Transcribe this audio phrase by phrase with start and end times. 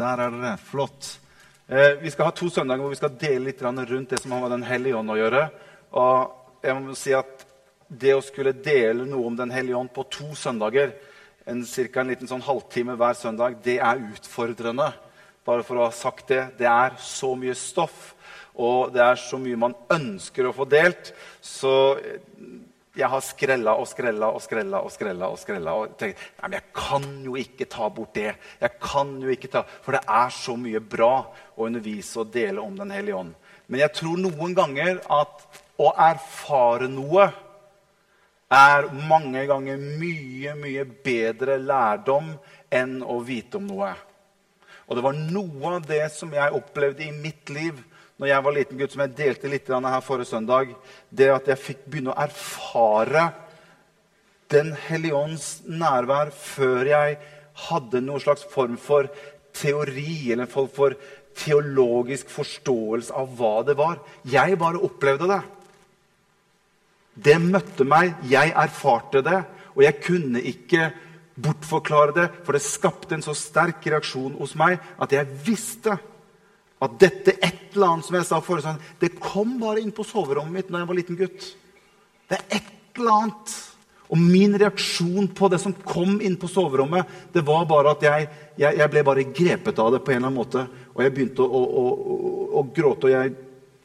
[0.00, 0.56] Der er dere.
[0.56, 1.18] Flott.
[1.68, 4.40] Eh, vi skal ha to søndager hvor vi skal dele litt rundt det som har
[4.40, 5.42] med Den hellige ånd å gjøre.
[5.92, 7.44] Og jeg må si at
[7.90, 10.94] det å skulle dele noe om Den hellige ånd på to søndager,
[11.44, 14.88] en, cirka en liten sånn halvtime hver søndag, det er utfordrende.
[15.44, 16.46] Bare for å ha sagt det.
[16.56, 18.14] Det er så mye stoff,
[18.54, 21.12] og det er så mye man ønsker å få delt.
[21.44, 21.98] Så
[22.96, 26.56] jeg har skrella og skrella og skrella og skrella og skrella og tenkt nei, men
[26.58, 28.32] jeg kan jo ikke ta bort det.
[28.58, 31.12] Jeg kan jo ikke ta, For det er så mye bra
[31.54, 33.36] å undervise og dele om Den hellige ånd.
[33.70, 35.46] Men jeg tror noen ganger at
[35.78, 37.28] å erfare noe
[38.50, 42.32] er mange ganger mye, mye bedre lærdom
[42.74, 43.92] enn å vite om noe.
[44.90, 47.78] Og det var noe av det som jeg opplevde i mitt liv
[48.20, 50.74] når jeg var liten gutt, som jeg delte litt her forrige søndag,
[51.08, 53.30] det at jeg fikk begynne å erfare
[54.50, 57.18] Den hellige ånds nærvær før jeg
[57.68, 59.06] hadde noen slags form for
[59.54, 60.96] teori eller en form for
[61.38, 64.00] teologisk forståelse av hva det var.
[64.26, 65.38] Jeg bare opplevde det.
[67.14, 69.38] Det møtte meg, jeg erfarte det,
[69.76, 70.90] og jeg kunne ikke
[71.40, 75.94] bortforklare det, for det skapte en så sterk reaksjon hos meg at jeg visste
[76.80, 80.06] at dette et eller annet som jeg sa forrige sånn, det kom bare inn på
[80.06, 81.50] soverommet mitt når jeg var liten gutt.
[82.30, 83.58] Det er et eller annet.
[84.10, 88.26] Og min reaksjon på det som kom inn på soverommet, det var bare at jeg,
[88.58, 90.64] jeg, jeg ble bare grepet av det på en eller annen måte.
[90.96, 92.16] Og jeg begynte å, å, å,
[92.58, 93.36] å gråte, og jeg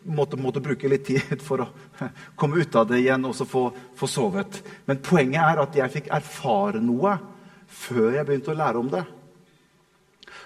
[0.05, 1.69] måtte, måtte, bruke litt tid for å
[2.39, 4.63] komme ut av det igjen og så få, få sovet.
[4.89, 7.17] Men poenget er at jeg fikk erfare noe
[7.75, 9.05] før jeg begynte å lære om det.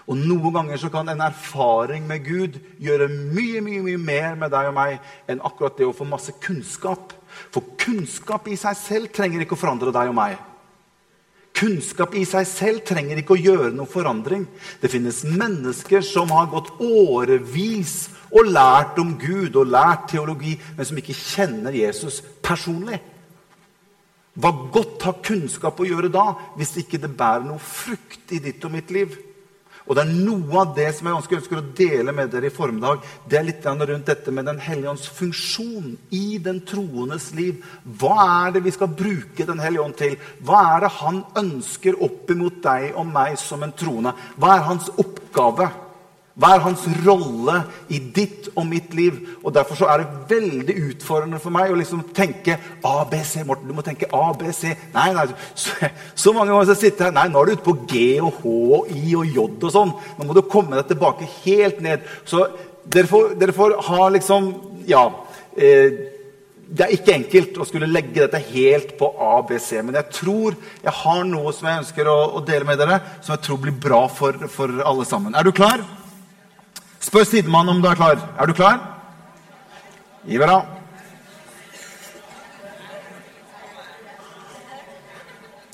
[0.10, 4.50] Og Noen ganger så kan en erfaring med Gud gjøre mye mye, mye mer med
[4.50, 4.96] deg og meg
[5.30, 7.14] enn akkurat det å få masse kunnskap.
[7.54, 10.40] For kunnskap i seg selv trenger ikke å forandre deg og meg.
[11.60, 14.48] Kunnskap i seg selv trenger ikke å gjøre noen forandring.
[14.82, 20.90] Det finnes mennesker som har gått årevis og lært om Gud og lært teologi, men
[20.90, 22.98] som ikke kjenner Jesus personlig.
[24.40, 28.64] Hva godt har kunnskap å gjøre da, hvis ikke det bærer noe frukt i ditt
[28.66, 29.18] og mitt liv?
[29.89, 33.01] Og det er noe av det som jeg ønsker å dele med dere i formiddag.
[33.25, 37.63] Det er litt rundt dette med Den hellige ånds funksjon i den troendes liv.
[37.97, 40.16] Hva er det vi skal bruke Den hellige ånd til?
[40.45, 44.13] Hva er det han ønsker opp imot deg og meg som en troende?
[44.38, 45.72] Hva er hans oppgave?
[46.39, 47.55] Hva er hans rolle
[47.91, 49.17] i ditt og mitt liv?
[49.44, 52.55] Og Derfor så er det veldig utfordrende for meg å liksom tenke
[52.85, 53.41] ABC.
[53.47, 54.69] Morten, du må tenke ABC.
[54.94, 57.75] Nei, nei, så, så mange ganger jeg sitter jeg Nei, nå er du ute på
[57.89, 59.91] G og H og I og J og sånn.
[60.16, 62.07] Nå må du komme deg tilbake helt ned.
[62.29, 62.45] Så
[62.88, 64.53] dere får ha liksom
[64.88, 65.09] Ja.
[65.57, 66.16] Eh,
[66.69, 70.94] det er ikke enkelt å skulle legge dette helt på ABC, men jeg tror jeg
[71.01, 74.03] har noe som jeg ønsker å, å dele med dere, som jeg tror blir bra
[74.13, 75.33] for, for alle sammen.
[75.33, 75.81] Er du klar?
[77.00, 78.20] Spør sidemannen om du er klar.
[78.40, 78.80] Er du klar?
[80.28, 80.66] Deg.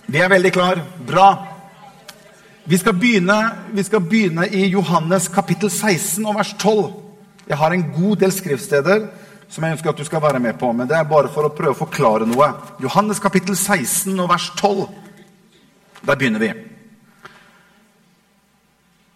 [0.06, 0.81] Vi er veldig klar.
[1.08, 1.30] Bra.
[2.66, 3.40] Vi skal, begynne,
[3.74, 6.94] vi skal begynne i Johannes kapittel 16 og vers 12.
[7.50, 9.07] Jeg har en god del skriftsteder
[9.50, 10.72] som jeg ønsker at du skal være med på.
[10.74, 12.52] Men det er bare for å prøve å forklare noe.
[12.81, 14.88] Johannes kapittel 16 og vers 12.
[16.06, 16.53] Der begynner vi.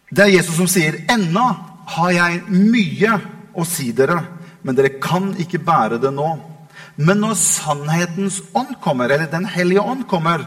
[0.10, 3.18] Det er Jesus som sier, 'Ennå har jeg mye
[3.58, 4.20] å si dere,
[4.64, 6.30] men dere kan ikke bære det nå.
[7.00, 10.44] Men når sannhetens ånd kommer, eller Den hellige ånd kommer,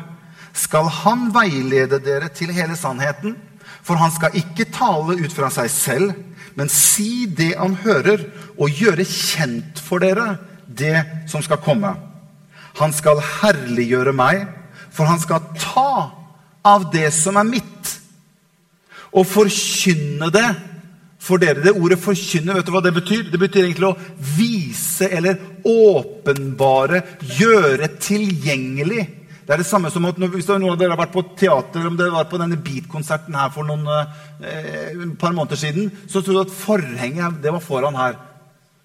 [0.52, 3.36] skal han veilede dere til hele sannheten.
[3.82, 6.12] For han skal ikke tale ut fra seg selv,
[6.54, 8.26] men si det han hører,
[8.60, 10.36] og gjøre kjent for dere
[10.68, 11.94] det som skal komme.
[12.78, 14.44] Han skal herliggjøre meg,
[14.92, 16.12] for han skal ta
[16.62, 17.96] av det som er mitt,
[19.12, 20.46] og forkynne det
[21.22, 21.62] for dere.
[21.62, 23.30] Det ordet 'forkynne', vet du hva det betyr?
[23.30, 23.98] Det betyr egentlig å
[24.36, 27.02] vise eller åpenbare,
[27.38, 29.06] gjøre tilgjengelig.
[29.42, 31.90] Det er det samme som at Hvis noen av dere har vært på teater, eller
[31.90, 33.86] om dere var på denne Beat-konserten her for noen
[34.42, 38.18] eh, par måneder siden, så tror du at forhenget det var foran her.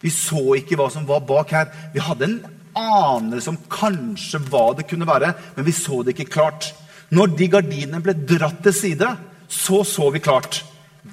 [0.01, 1.69] Vi så ikke hva som var bak her.
[1.93, 2.39] Vi hadde en
[2.77, 6.73] anelse om kanskje hva det kunne være, men vi så det ikke klart.
[7.09, 9.13] Når de gardinene ble dratt til side,
[9.47, 10.61] så så vi klart.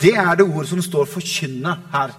[0.01, 2.11] Det er det ordet som står 'forkynne' her.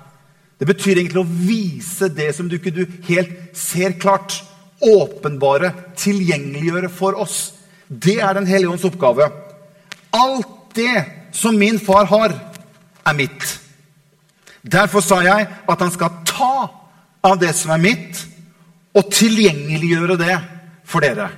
[0.60, 4.44] Det betyr egentlig å vise det som du ikke du helt ser klart.
[4.81, 7.54] Åpenbare, tilgjengeliggjøre for oss.
[7.89, 9.31] Det er Den hellige ånds oppgave.
[10.13, 12.33] Alt det som min far har,
[13.06, 13.60] er mitt.
[14.63, 16.69] Derfor sa jeg at han skal ta
[17.24, 18.25] av det som er mitt,
[18.95, 20.38] og tilgjengeliggjøre det
[20.88, 21.30] for dere.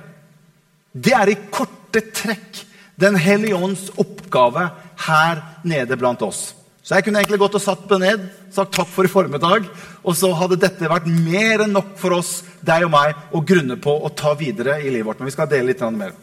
[0.94, 2.67] Det er i korte trekk
[2.98, 4.70] Den hellige ånds oppgave
[5.06, 6.54] her nede blant oss.
[6.82, 8.22] Så jeg kunne egentlig gått og satt meg ned,
[8.54, 9.66] sagt takk for i formiddag,
[10.00, 12.30] og så hadde dette vært mer enn nok for oss,
[12.64, 15.20] deg og meg, å grunne på og ta videre i livet vårt.
[15.20, 16.16] Men vi skal dele litt mer.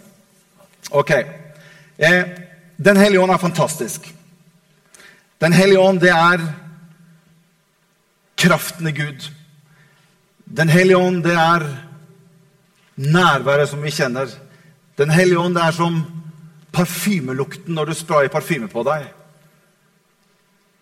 [0.92, 1.12] Ok.
[1.98, 2.24] Eh,
[2.78, 4.10] Den hellige ånd er fantastisk.
[5.40, 6.42] Den hellige ånd, det er
[8.36, 9.30] kraften i Gud.
[10.46, 11.64] Den hellige ånd, det er
[12.96, 14.28] nærværet som vi kjenner.
[14.98, 16.02] Den hellige ånd, det er som
[16.76, 19.08] parfymelukten når du sprayer parfyme på deg.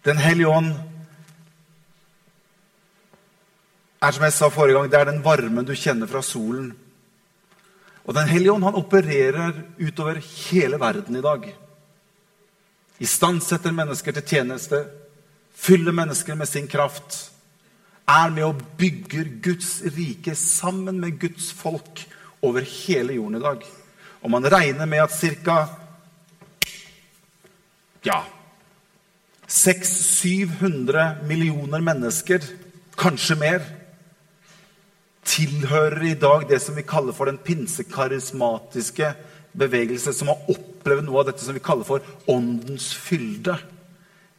[0.04, 0.74] Den hellige ånd
[4.04, 6.74] er som jeg sa forrige gang, det er den varmen du kjenner fra solen.
[8.04, 11.46] Og Den hellige ånd han opererer utover hele verden i dag.
[13.00, 14.82] Istandsetter mennesker til tjeneste,
[15.56, 17.30] fyller mennesker med sin kraft.
[18.08, 22.04] Er med og bygger Guds rike sammen med Guds folk
[22.44, 23.64] over hele jorden i dag.
[24.24, 25.83] Og man regner med at ca.
[28.04, 28.24] Ja
[29.54, 32.42] 600-700 millioner mennesker,
[32.98, 33.66] kanskje mer,
[35.28, 39.12] tilhører i dag det som vi kaller for den pinsekarismatiske
[39.54, 43.60] bevegelse, som har opplevd noe av dette som vi kaller for åndens fylde.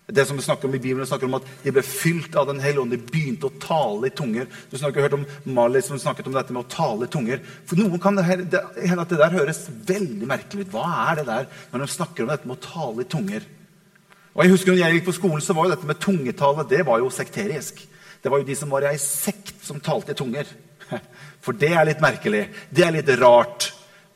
[0.06, 2.60] Det som vi snakker om i Bibelen, snakker om at de ble fylt av Den
[2.60, 2.92] hellige ånd.
[2.92, 4.50] De begynte å tale i tunger.
[4.68, 7.40] Du har hørt om Mali som snakket om dette med å tale i tunger.
[7.64, 8.60] For noen kan det hende
[9.00, 10.74] at det der høres veldig merkelig ut.
[10.76, 13.48] Hva er det der når de snakker om dette med å tale i tunger?
[14.34, 16.84] Og jeg husker når jeg gikk på skolen, så var jo dette med tungetale det
[16.84, 17.80] var jo sekterisk.
[18.20, 20.48] Det var jo de som var i ei sekt, som talte i tunger.
[21.44, 22.48] For det er litt merkelig.
[22.68, 23.70] Det er litt rart.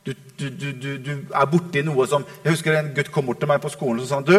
[0.05, 3.49] Du, du, du, du er borti noe som Jeg husker en gutt kom bort til
[3.51, 4.37] meg på skolen og sa du,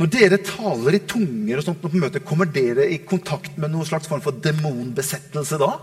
[0.00, 3.86] når dere taler i tunger, og sånt på møte, kommer dere i kontakt med noen
[3.86, 5.74] slags form for demonbesettelse da?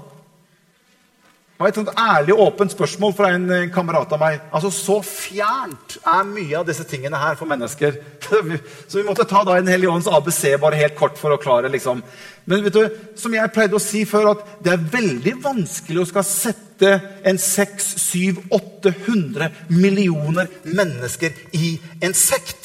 [1.62, 4.40] Det var et sånt ærlig åpent spørsmål fra en kamerat av meg.
[4.50, 8.02] Altså, Så fjernt er mye av disse tingene her for mennesker.
[8.90, 11.70] Så vi måtte ta da en Hellig Ånds ABC bare helt kort for å klare
[11.70, 12.02] liksom.
[12.50, 16.10] Men vet du, som jeg pleide å si før, at det er veldig vanskelig å
[16.10, 16.98] skal sette
[17.30, 22.61] en 600-800 millioner mennesker i en sekt.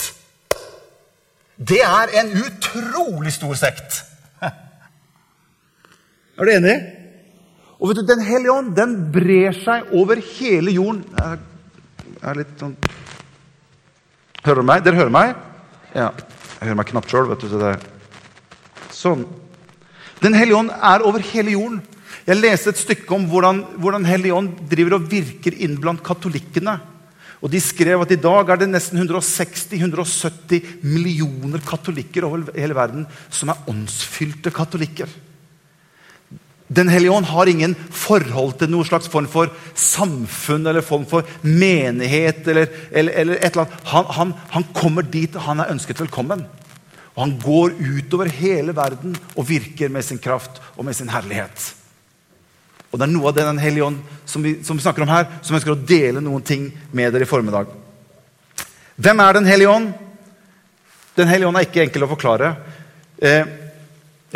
[1.56, 4.02] Det er en utrolig stor sekt.
[6.36, 6.76] Er du enig?
[7.80, 11.04] Og vet du, Den hellige ånd den brer seg over hele jorden.
[11.16, 12.76] Jeg er litt sånn
[14.46, 14.84] Hører du meg?
[14.84, 15.32] Dere hører meg?
[15.90, 16.12] Ja.
[16.12, 17.32] Jeg hører meg knapt sjøl.
[18.94, 19.24] Sånn.
[20.22, 21.80] Den hellige ånd er over hele jorden.
[22.26, 26.76] Jeg leste et stykke om hvordan, hvordan Hellige ånd driver og virker inn blant katolikkene.
[27.44, 33.06] Og De skrev at i dag er det nesten 160-170 millioner katolikker over hele verden
[33.28, 35.10] som er åndsfylte katolikker.
[36.66, 41.28] Den hellige ånd har ingen forhold til noen slags form for samfunn eller form for
[41.42, 42.42] menighet.
[42.48, 43.88] eller, eller, eller et eller annet.
[43.92, 46.42] Han, han, han, kommer dit han er ønsket velkommen.
[47.14, 51.74] Og han går utover hele verden og virker med sin kraft og med sin herlighet.
[52.96, 55.10] Og Det er noe av det Den hellige ånd som vi, som vi snakker om
[55.12, 57.68] her, som ønsker å dele noen ting med dere i formiddag.
[58.96, 59.92] Hvem er Den hellige ånd?
[61.16, 62.54] Den hellige ånd er ikke enkel å forklare.
[63.20, 63.44] Eh,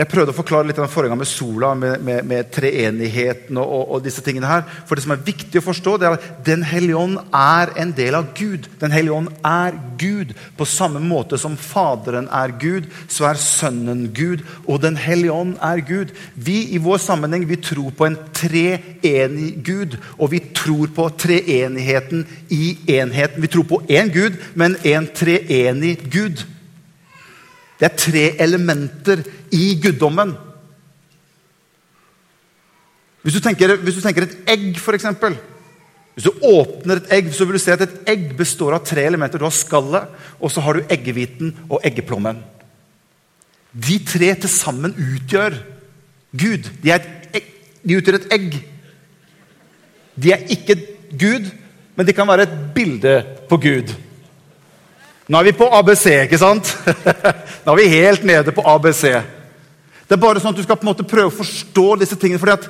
[0.00, 3.82] jeg prøvde å forklare litt forrige gang med sola, med, med, med treenigheten og, og,
[3.84, 4.62] og, disse tingene her.
[4.88, 7.92] For det som er viktig å forstå, det er at Den hellige ånd er en
[7.96, 8.70] del av Gud.
[8.80, 10.32] Den hellige ånd er Gud.
[10.56, 14.46] På samme måte som Faderen er Gud, så er Sønnen Gud.
[14.64, 16.14] Og Den hellige ånd er Gud.
[16.34, 19.98] Vi i vår sammenheng vi tror på en treenig Gud.
[20.16, 23.44] Og vi tror på treenigheten i enheten.
[23.44, 26.46] Vi tror på én Gud, men en treenig Gud.
[27.80, 29.22] Det er tre elementer
[29.56, 30.34] i guddommen.
[33.24, 35.08] Hvis du tenker, hvis du tenker et egg, f.eks.
[36.14, 39.06] Hvis du åpner et egg, så vil du se at et egg består av tre
[39.08, 39.40] elementer.
[39.40, 42.42] Du har skallet, og så har du eggehviten og eggeplommen.
[43.72, 45.56] De tre til sammen utgjør
[46.36, 46.68] Gud.
[46.82, 46.98] De,
[47.80, 48.60] de utgjør et egg.
[50.20, 50.76] De er ikke
[51.16, 51.48] Gud,
[51.96, 53.16] men de kan være et bilde
[53.48, 53.94] på Gud.
[55.30, 56.72] Nå er vi på ABC, ikke sant?
[57.64, 59.04] Nå er vi helt nede på ABC.
[60.02, 62.40] Det er bare sånn at du skal på en måte prøve å forstå disse tingene.
[62.42, 62.66] fordi at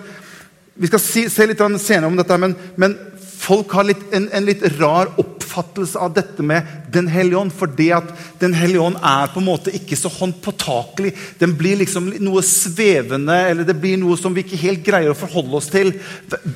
[0.77, 2.99] Vi skal si, se litt senere om dette, men, men
[3.41, 7.57] folk har litt, en, en, litt rar oppfattelse av dette med Den hellige ånd.
[7.57, 8.13] Fordi at
[8.45, 11.17] Den hellige ånd er på en måte ikke så håndpåtakelig.
[11.41, 15.21] Den blir liksom noe svevende, eller det blir noe som vi ikke helt greier å
[15.23, 15.95] forholde oss til.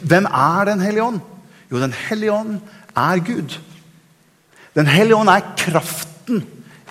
[0.04, 1.24] Hvem er Den hellige ånd?
[1.72, 2.58] Jo, Den hellige ånd
[2.92, 3.56] er Gud.
[4.74, 6.42] Den hellige ånd er kraften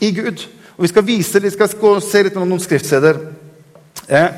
[0.01, 0.45] i Gud.
[0.77, 3.19] Og Vi skal vise, vi skal se litt om noen skriftsteder.
[4.07, 4.29] Eh,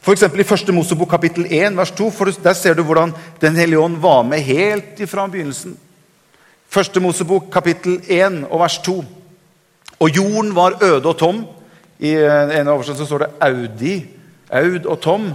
[0.00, 0.22] F.eks.
[0.22, 0.72] i 1.
[0.74, 2.10] Mosebok kapittel 1, vers 2.
[2.10, 5.76] For der ser du hvordan Den hellige ånd var med helt ifra begynnelsen.
[6.76, 7.02] 1.
[7.02, 9.04] Mosebok kapittel 1 og vers 2.
[10.00, 11.44] Og jorden var øde og tom.
[11.98, 13.94] I en av oversettelsene står det Audi.
[14.50, 15.30] Aud og Tom.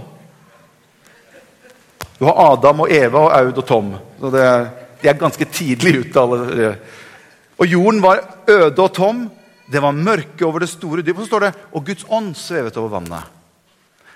[2.18, 3.94] Du har Adam og Eva og Aud og Tom.
[4.20, 4.66] Så det er,
[5.02, 6.20] de er ganske tidlig ute.
[6.20, 6.76] alle.
[7.56, 9.26] Og jorden var øde og tom.
[9.72, 11.24] Det var mørke over det store dypet.
[11.24, 13.32] Så står det og Guds ånd svevet over vannet.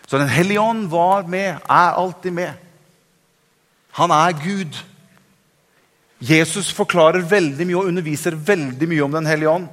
[0.07, 2.53] Så Den hellige ånd var med, er alltid med.
[3.93, 4.75] Han er Gud.
[6.21, 9.69] Jesus forklarer veldig mye og underviser veldig mye om Den hellige ånd.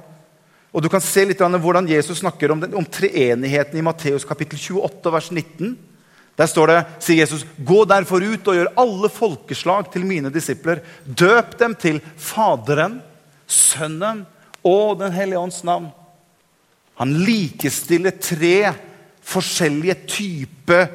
[0.72, 4.58] Og Du kan se litt hvordan Jesus snakker om, den, om treenigheten i Matteus kapittel
[4.58, 5.76] 28, vers 19.
[6.38, 10.84] Der står det, sier Jesus, 'Gå derfor ut og gjør alle folkeslag til mine disipler.'
[11.02, 13.02] 'Døp dem til Faderen,
[13.48, 14.26] Sønnen
[14.64, 15.90] og Den hellige ånds navn.'
[16.98, 18.72] Han likestiller tre
[19.22, 20.88] forskjellige typer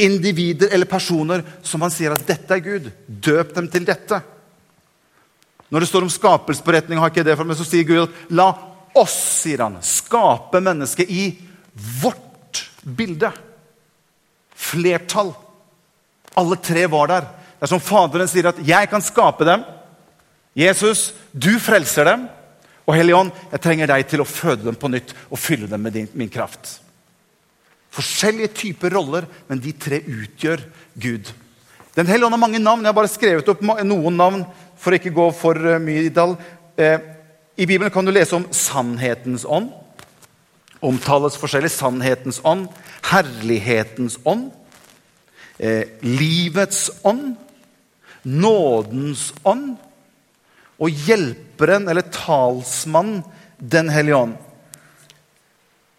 [0.00, 2.88] individer eller personer som han sier at dette er Gud.
[3.06, 4.20] Døp dem til dette.
[5.68, 8.48] Når det står om skapelsesberetning, har ikke det for meg, så sier Gud at la
[8.94, 11.28] oss sier han, skape mennesket i
[12.00, 13.30] vårt bilde.
[14.54, 15.32] Flertall.
[16.38, 17.26] Alle tre var der.
[17.58, 19.64] Det er som Faderen sier at 'jeg kan skape dem'.
[20.54, 22.26] Jesus, du frelser dem.
[22.84, 25.82] Og Hellige Ånd, jeg trenger deg til å føde dem på nytt og fylle dem
[25.86, 26.78] med din, min kraft.
[27.94, 30.62] Forskjellige typer roller, men de tre utgjør
[31.00, 31.30] Gud.
[31.94, 32.82] Den hellige ånd har mange navn.
[32.82, 34.42] Jeg har bare skrevet opp noen navn
[34.80, 36.34] for å ikke gå for eh, mye i detalj.
[36.76, 36.98] Eh,
[37.56, 39.70] I Bibelen kan du lese om sannhetens ånd.
[40.84, 41.70] Omtales forskjellig.
[41.72, 42.66] Sannhetens ånd,
[43.08, 44.50] herlighetens ånd,
[45.56, 47.38] eh, livets ånd,
[48.24, 49.78] nådens ånd
[50.78, 53.22] og hjelperen eller talsmannen
[53.58, 54.34] Den hellige ånd.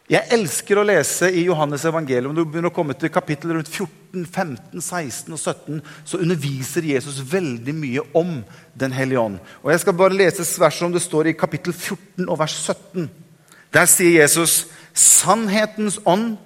[0.06, 2.30] Jeg elsker å lese i Johannes evangelium.
[2.36, 6.86] Når du begynner å komme til kapittel rundt 14, 15, 16 og 17, så underviser
[6.92, 8.38] Jesus veldig mye om
[8.78, 9.40] Den hellige ånd.
[9.64, 13.10] Og Jeg skal bare lese verset som det står i kapittel 14 og vers 17.
[13.74, 16.38] Der sier Jesus, 'Sannhetens ånd,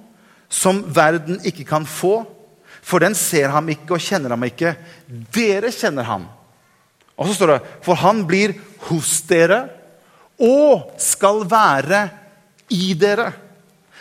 [0.49, 2.25] som verden ikke kan få',
[2.81, 4.75] for den ser ham ikke og kjenner ham ikke.
[5.33, 6.25] Dere kjenner ham.
[7.19, 8.55] Og så står det, 'For han blir
[8.87, 9.69] hos dere
[10.39, 12.09] og skal være
[12.71, 13.33] i dere'.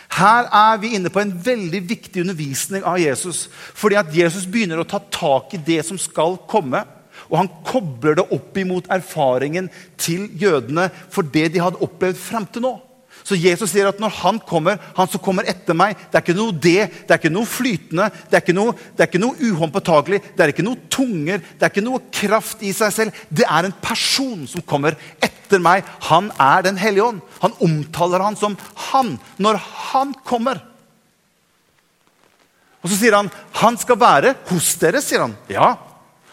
[0.09, 3.47] Her er vi inne på en veldig viktig undervisning av Jesus.
[3.75, 6.81] Fordi at Jesus begynner å ta tak i det som skal komme.
[7.29, 12.47] Og han kobler det opp imot erfaringen til jødene for det de hadde opplevd frem
[12.49, 12.73] til nå.
[13.29, 16.37] Så Jesus sier at når han kommer, han som kommer etter meg Det er ikke
[16.37, 19.49] noe det, det er ikke noe flytende, det er ikke noe, det er ikke noe
[19.51, 23.19] uhåndpåtagelig, det er ikke noe tunger, det er ikke noe kraft i seg selv.
[23.29, 25.85] Det er en person som kommer etter meg.
[26.09, 27.21] Han er Den hellige ånd.
[27.43, 28.57] Han omtaler han som
[28.89, 30.63] han når han kommer.
[32.81, 33.29] Og så sier han
[33.61, 35.03] han skal være hos dere.
[35.05, 35.37] sier han.
[35.51, 35.75] Ja,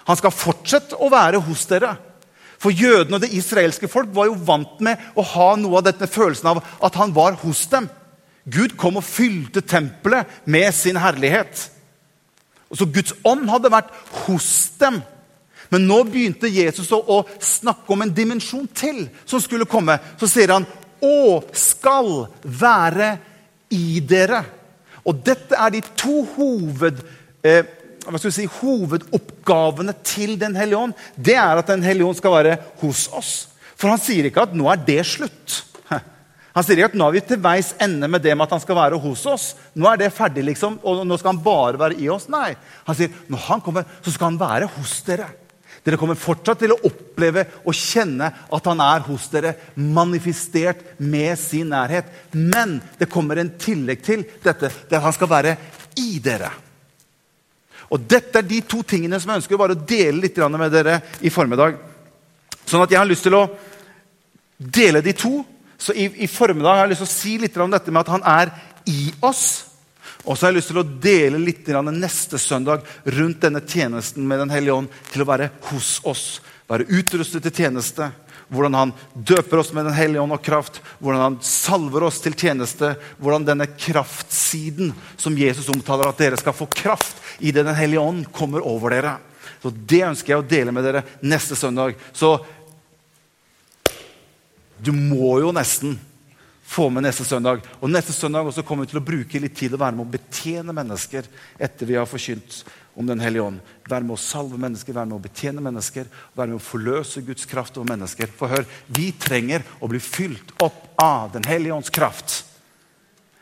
[0.07, 1.97] han skal fortsette å være hos dere.
[2.67, 6.09] For jødene og det israelske folk var jo vant med å ha noe av denne
[6.11, 7.87] følelsen av at han var hos dem.
[8.43, 11.69] Gud kom og fylte tempelet med sin herlighet.
[12.67, 13.93] Og Så Guds ånd hadde vært
[14.25, 14.49] hos
[14.81, 14.99] dem.
[15.71, 20.01] Men nå begynte Jesus å, å snakke om en dimensjon til som skulle komme.
[20.19, 20.67] Så sier han
[20.99, 23.19] 'Å skal være
[23.71, 24.43] i dere'.
[25.07, 26.99] Og dette er de to hoved...
[28.07, 32.19] Hva skal vi si, hovedoppgavene til Den hellige ånd, det er at Den hellige ånd
[32.19, 33.33] skal være hos oss.
[33.77, 35.63] For han sier ikke at nå er det slutt.
[36.57, 38.63] Han sier ikke at nå er vi til veis ende med det med at han
[38.63, 39.51] skal være hos oss.
[39.77, 42.31] Nå er det ferdig, liksom, og nå skal han bare være i oss.
[42.33, 42.55] Nei.
[42.87, 45.29] Han sier når han kommer, så skal han være hos dere.
[45.85, 51.37] Dere kommer fortsatt til å oppleve og kjenne at han er hos dere, manifestert med
[51.39, 52.09] sin nærhet.
[52.33, 55.59] Men det kommer en tillegg til dette, at han skal være
[56.01, 56.51] i dere.
[57.93, 61.01] Og Dette er de to tingene som jeg ønsker bare å dele litt med dere
[61.23, 61.77] i formiddag.
[62.67, 63.47] Sånn at jeg har lyst til å
[64.59, 65.45] dele de to.
[65.79, 68.13] Så i, i formiddag har jeg lyst til å si litt om dette med at
[68.17, 68.53] han er
[68.91, 69.47] i oss.
[70.27, 74.41] Og så har jeg lyst til å dele litt neste søndag rundt denne tjenesten med
[74.43, 76.41] Den hellige ånd til å være hos oss.
[76.67, 78.11] Være utrustet til tjeneste.
[78.49, 80.81] Hvordan han døper oss med Den hellige ånd og kraft.
[80.99, 82.95] Hvordan han salver oss til tjeneste.
[83.19, 88.03] Hvordan denne kraftsiden som Jesus omtaler, at dere skal få kraft i det Den hellige
[88.03, 89.17] ånd kommer over dere.
[89.63, 91.97] Så Det ønsker jeg å dele med dere neste søndag.
[92.13, 92.39] Så
[94.79, 95.97] du må jo nesten
[96.67, 97.63] få med neste søndag.
[97.81, 100.15] Og neste søndag også kommer vi til å bruke litt tid å være med å
[100.17, 101.29] betjene mennesker
[101.63, 102.65] etter vi har forkynt
[102.97, 103.61] om Den hellige ånd.
[103.89, 107.45] Være med å salve mennesker, være med å betjene mennesker, være med å forløse Guds
[107.49, 108.31] kraft over mennesker.
[108.33, 112.41] For hør, vi trenger å bli fylt opp av Den hellige ånds kraft.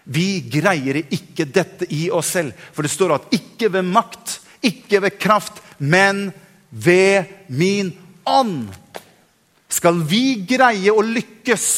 [0.05, 2.53] Vi greier ikke dette i oss selv.
[2.75, 6.27] For det står at ikke ved makt, ikke ved kraft, men
[6.69, 7.93] ved min
[8.27, 8.73] ånd
[9.71, 11.69] skal vi greie å lykkes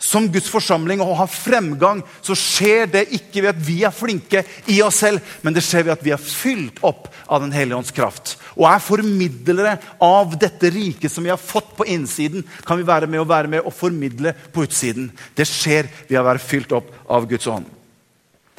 [0.00, 4.42] som Guds forsamling og har fremgang, så skjer det ikke ved at vi er flinke
[4.72, 7.76] i oss selv, men det skjer ved at vi er fylt opp av Den hellige
[7.76, 8.32] ånds kraft.
[8.56, 13.10] Og er formidlere av dette riket som vi har fått på innsiden, kan vi være
[13.10, 15.12] med og være med og formidle på utsiden.
[15.36, 17.68] Det skjer ved å være fylt opp av Guds ånd.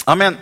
[0.10, 0.38] Amen.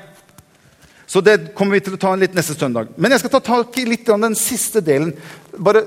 [1.09, 2.91] Så det kommer vi til å ta en litt neste søndag.
[3.01, 5.15] Men jeg skal ta tak i litt av den siste delen.
[5.57, 5.81] Bare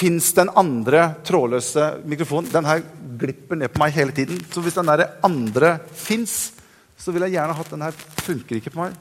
[0.00, 2.48] Fins den andre trådløse mikrofonen?
[2.52, 2.80] Den her
[3.20, 4.40] glipper ned på meg hele tiden.
[4.48, 6.54] Så hvis den der andre fins,
[6.96, 7.98] så vil jeg gjerne hatt den her.
[8.24, 8.96] Funker ikke på meg.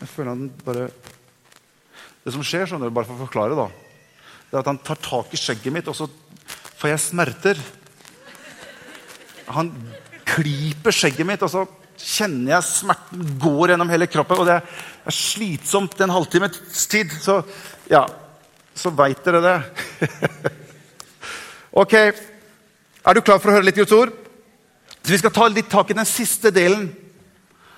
[0.00, 0.88] Jeg føler den bare
[2.24, 3.66] Det som skjer, skjønner du, bare for å forklare, da,
[4.48, 6.06] det er at han tar tak i skjegget mitt, og så
[6.80, 7.58] får jeg smerter.
[9.52, 9.68] Han
[10.30, 11.66] klyper skjegget mitt, og så
[12.00, 14.40] kjenner jeg smerten går gjennom hele kroppen.
[14.40, 17.12] Og det er slitsomt en halvtimes tid.
[17.12, 17.42] Så
[17.92, 18.06] ja,
[18.74, 19.56] så veit dere det.
[21.82, 24.12] ok, er du klar for å høre litt Guds ord?
[25.04, 26.88] Så Vi skal ta litt tak i den siste delen,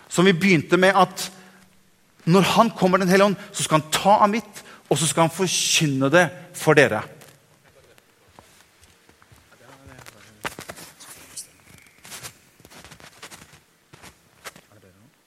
[0.08, 0.94] som vi begynte med.
[0.94, 1.30] At
[2.26, 5.26] når Han kommer, Den hellige ånd, så skal han ta av mitt, og så skal
[5.26, 7.02] han forkynne det for dere.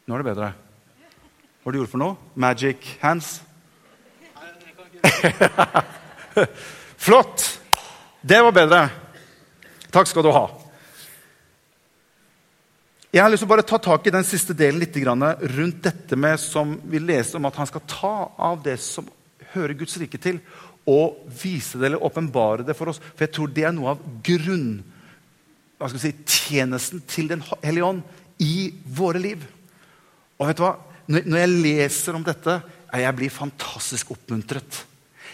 [0.07, 0.53] Nå er det bedre.
[1.61, 2.15] Hva har du gjort for noe?
[2.33, 3.43] Magic hands?
[6.97, 7.45] Flott!
[8.21, 8.81] Det var bedre.
[9.89, 10.47] Takk skal du ha.
[13.09, 16.17] Jeg har lyst til å bare ta tak i den siste delen litt rundt dette
[16.19, 19.07] med som vi leser om at han skal ta av det som
[19.55, 20.37] hører Guds rike til,
[20.85, 22.99] og vise det eller åpenbare det for oss.
[22.99, 24.83] For jeg tror det er noe av grunn,
[25.79, 28.03] hva skal vi si, tjenesten til Den hellige ånd
[28.45, 29.41] i våre liv.
[30.37, 30.75] Og vet du hva?
[31.09, 32.59] Når jeg leser om dette,
[32.93, 34.83] jeg blir fantastisk oppmuntret.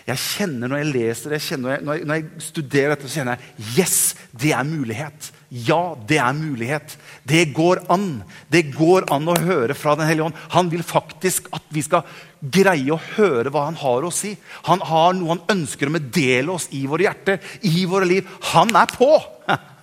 [0.05, 3.39] Jeg kjenner Når jeg leser jeg kjenner, når, jeg, når jeg studerer dette, så kjenner
[3.39, 3.97] jeg yes,
[4.37, 5.31] det er mulighet.
[5.49, 6.95] Ja, det er mulighet.
[7.25, 8.09] Det går an.
[8.51, 10.39] Det går an å høre fra Den hellige ånd.
[10.53, 12.05] Han vil faktisk at vi skal
[12.41, 14.35] greie å høre hva han har å si.
[14.69, 18.29] Han har noe han ønsker å meddele oss i våre hjerter, i våre liv.
[18.53, 19.15] Han er på!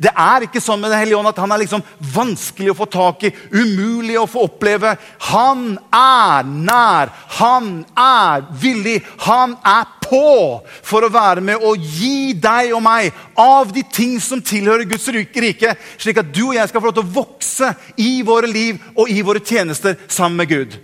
[0.00, 1.82] Det er ikke sånn med Den hellige ånd at han er liksom
[2.14, 4.94] vanskelig å få tak i, umulig å få oppleve.
[5.28, 12.32] Han er nær, han er villig, han er på for å være med og gi
[12.32, 16.70] deg og meg av de ting som tilhører Guds rike, slik at du og jeg
[16.70, 17.68] skal få lov til å vokse
[18.00, 20.78] i våre liv og i våre tjenester sammen med Gud.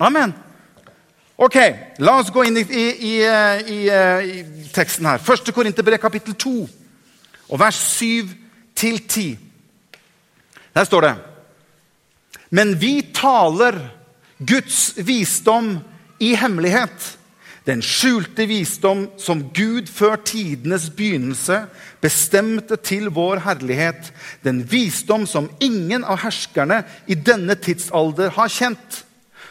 [0.00, 0.32] Amen.
[1.44, 1.58] Ok,
[2.00, 5.20] La oss gå inn i, i, i, i teksten her.
[5.20, 6.83] Første Korinterbrev, kapittel 2
[7.54, 9.36] og vers 7-10.
[10.74, 11.14] Der står det
[12.50, 13.78] Men vi taler
[14.38, 15.78] Guds visdom
[16.18, 17.14] i hemmelighet.
[17.64, 21.62] Den skjulte visdom som Gud før tidenes begynnelse
[22.02, 24.10] bestemte til vår herlighet.
[24.44, 29.00] Den visdom som ingen av herskerne i denne tidsalder har kjent.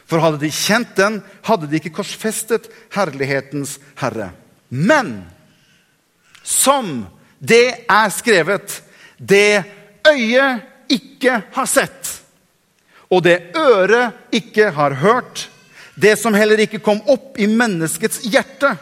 [0.05, 4.29] For hadde de kjent den, hadde de ikke korsfestet herlighetens herre.
[4.69, 5.23] Men
[6.43, 7.07] som
[7.43, 8.79] det er skrevet.
[9.17, 9.63] Det
[10.07, 12.09] øyet ikke har sett,
[13.11, 15.47] og det øret ikke har hørt,
[15.95, 18.73] det som heller ikke kom opp i menneskets hjerte,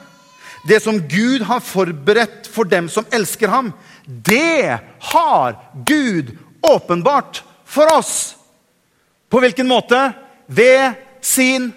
[0.68, 3.72] det som Gud har forberedt for dem som elsker ham,
[4.06, 4.80] det
[5.12, 8.36] har Gud åpenbart for oss.
[9.30, 10.12] På hvilken måte?
[10.48, 11.72] Ved sin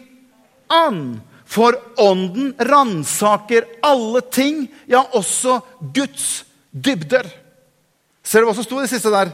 [0.69, 1.21] ånd.
[1.47, 5.61] For ånden ransaker alle ting, ja, også
[5.95, 7.29] Guds dybder.
[8.25, 9.33] Ser du hva som sto i det siste der?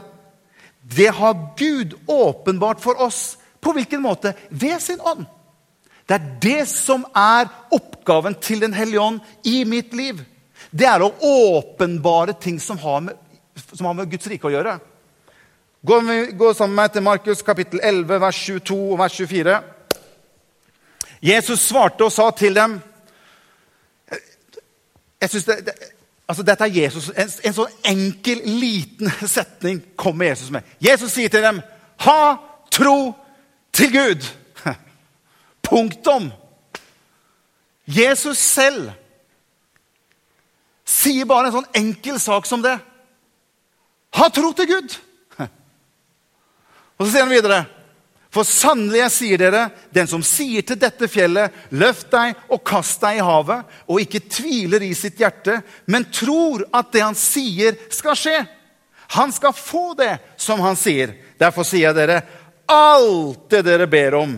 [0.81, 3.37] Det har Gud åpenbart for oss.
[3.61, 4.33] På hvilken måte?
[4.49, 5.25] Ved sin ånd.
[6.09, 10.21] Det er det som er oppgaven til Den hellige ånd i mitt liv.
[10.71, 13.17] Det er å åpenbare ting som har med,
[13.73, 14.79] som har med Guds rike å gjøre.
[15.81, 15.97] Gå,
[16.37, 19.55] gå sammen med meg til Markus kapittel 11, vers 22 og vers 24.
[21.21, 22.79] Jesus svarte og sa til dem
[25.21, 25.73] Jeg synes det, det
[26.31, 27.09] Altså, dette er Jesus.
[27.11, 30.67] En, en sånn enkel, liten setning kommer Jesus med.
[30.79, 31.59] Jesus sier til dem,
[31.99, 32.37] 'Ha
[32.71, 33.15] tro
[33.75, 34.29] til Gud'.
[35.67, 36.31] Punktum.
[37.85, 38.93] Jesus selv
[40.87, 42.77] sier bare en sånn enkel sak som det.
[44.15, 44.95] Ha tro til Gud!
[46.97, 47.65] Og så sier han videre
[48.31, 53.01] for sannelig, jeg sier dere, den som sier til dette fjellet, løft deg og kast
[53.03, 55.57] deg i havet, og ikke tviler i sitt hjerte,
[55.91, 58.37] men tror at det han sier, skal skje.
[59.17, 61.11] Han skal få det som han sier.
[61.41, 62.21] Derfor sier jeg dere,
[62.71, 64.37] alt det dere ber om,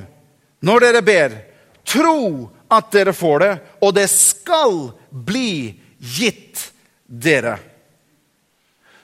[0.65, 1.37] når dere ber,
[1.85, 3.53] tro at dere får det,
[3.85, 4.79] og det skal
[5.11, 5.69] bli
[6.01, 6.71] gitt
[7.05, 7.59] dere.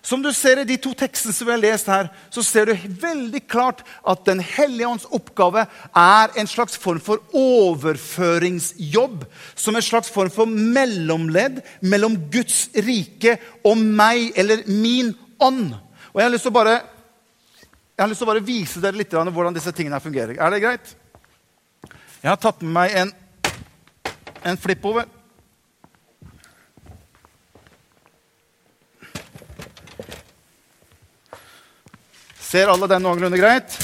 [0.10, 2.88] Som du ser i de to tekstene som vi har lest her, så ser du
[3.02, 9.28] veldig klart at Den hellige ånds oppgave er en slags form for overføringsjobb.
[9.54, 15.76] Som en slags form for mellomledd mellom Guds rike og meg, eller min ånd.
[16.10, 16.80] Og Jeg har lyst til å bare,
[18.02, 20.39] til å bare vise dere litt hvordan disse tingene fungerer.
[20.41, 20.95] Er det greit?
[22.24, 23.13] Jeg har tatt med meg en,
[24.41, 25.06] en flippover.
[32.49, 33.75] Ser alle den noenlunde greit?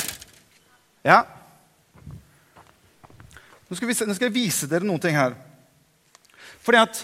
[1.06, 1.20] Ja?
[3.70, 5.36] Nå skal, vi, nå skal, jeg vise dere noen ting her.
[6.66, 7.04] Fordi at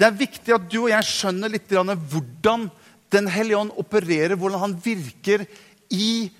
[0.00, 2.68] Det er viktig at du og jeg skjønner litt hvordan
[3.10, 5.46] Den hellige ånd opererer, hvordan han virker
[5.90, 6.30] i,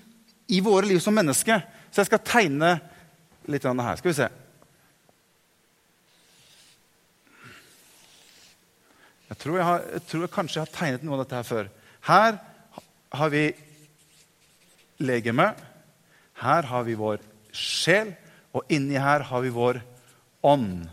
[0.47, 1.59] i våre liv som mennesker.
[1.91, 2.69] Så jeg skal tegne
[3.51, 3.97] litt her.
[3.99, 4.29] Skal vi se.
[9.27, 11.49] Jeg tror jeg, har, jeg tror jeg kanskje jeg har tegnet noe av dette her
[11.49, 11.67] før.
[12.07, 12.39] Her
[13.19, 13.43] har vi
[15.01, 15.51] legeme.
[16.41, 17.21] Her har vi vår
[17.53, 18.13] sjel,
[18.55, 19.81] og inni her har vi vår
[20.43, 20.89] ånd.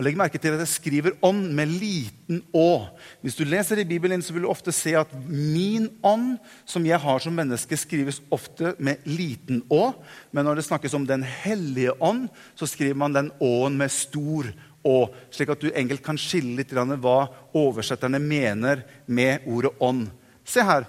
[0.00, 2.88] Og Legg merke til at jeg skriver 'ånd' med liten 'å'.
[3.20, 6.98] Hvis du leser i Bibelen, så vil du ofte se at 'min ånd', som jeg
[6.98, 9.94] har som menneske, skrives ofte med liten 'å'.
[10.32, 14.44] Men når det snakkes om Den hellige ånd, så skriver man den 'å'-en med stor
[14.84, 15.10] 'å'.
[15.30, 20.08] Slik at du enkelt kan skille litt hva oversetterne mener med ordet 'ånd'.
[20.44, 20.86] Se her.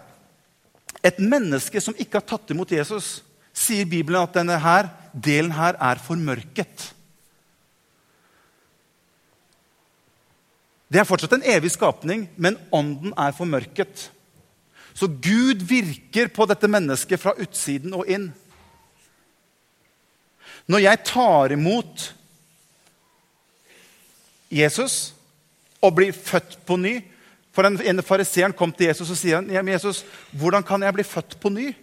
[1.06, 3.20] Et menneske som ikke har tatt imot Jesus,
[3.54, 6.92] sier Bibelen at denne her, delen her er formørket.
[10.92, 14.10] Det er fortsatt en evig skapning, men ånden er formørket.
[14.94, 18.28] Så Gud virker på dette mennesket fra utsiden og inn.
[20.68, 22.10] Når jeg tar imot
[24.52, 25.14] Jesus
[25.82, 26.98] og blir født på ny,
[27.52, 31.04] for en, ene fariseeren kom til Jesus og sier han, Jesus, 'Hvordan kan jeg bli
[31.04, 31.76] født på ny?'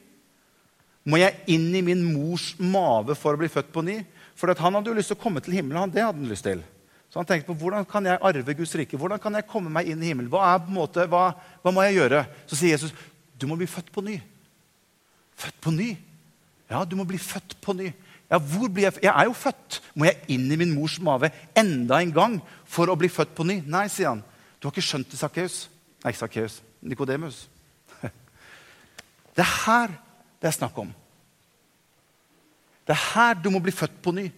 [1.08, 4.04] Må jeg inn i min mors mage for å bli født på ny?
[4.36, 5.90] For han hadde jo lyst til å komme til himmelen.
[5.90, 6.60] det hadde han lyst til.
[7.08, 8.98] Så han tenkte på hvordan kan jeg arve Guds rike?
[8.98, 10.28] Hvordan kan jeg komme meg inn i himmelen?
[10.28, 12.26] Hva, måte, hva, hva må jeg gjøre?
[12.46, 12.92] Så sier Jesus,
[13.38, 14.20] 'Du må bli født på ny'.
[15.36, 15.96] Født på ny?
[16.68, 17.92] Ja, du må bli født på ny.
[18.30, 19.80] Ja, hvor blir Jeg Jeg er jo født.
[19.94, 23.44] Må jeg inn i min mors mage enda en gang for å bli født på
[23.44, 23.62] ny?
[23.64, 24.22] Nei, sier han.
[24.58, 25.68] Du har ikke skjønt det, Sakkeus.
[26.02, 26.60] Nei, ikke Sakkeus.
[26.82, 27.46] Nikodemus.
[29.36, 29.96] Det er her
[30.38, 30.90] det er snakk om.
[32.86, 34.28] Det er her du må bli født på ny.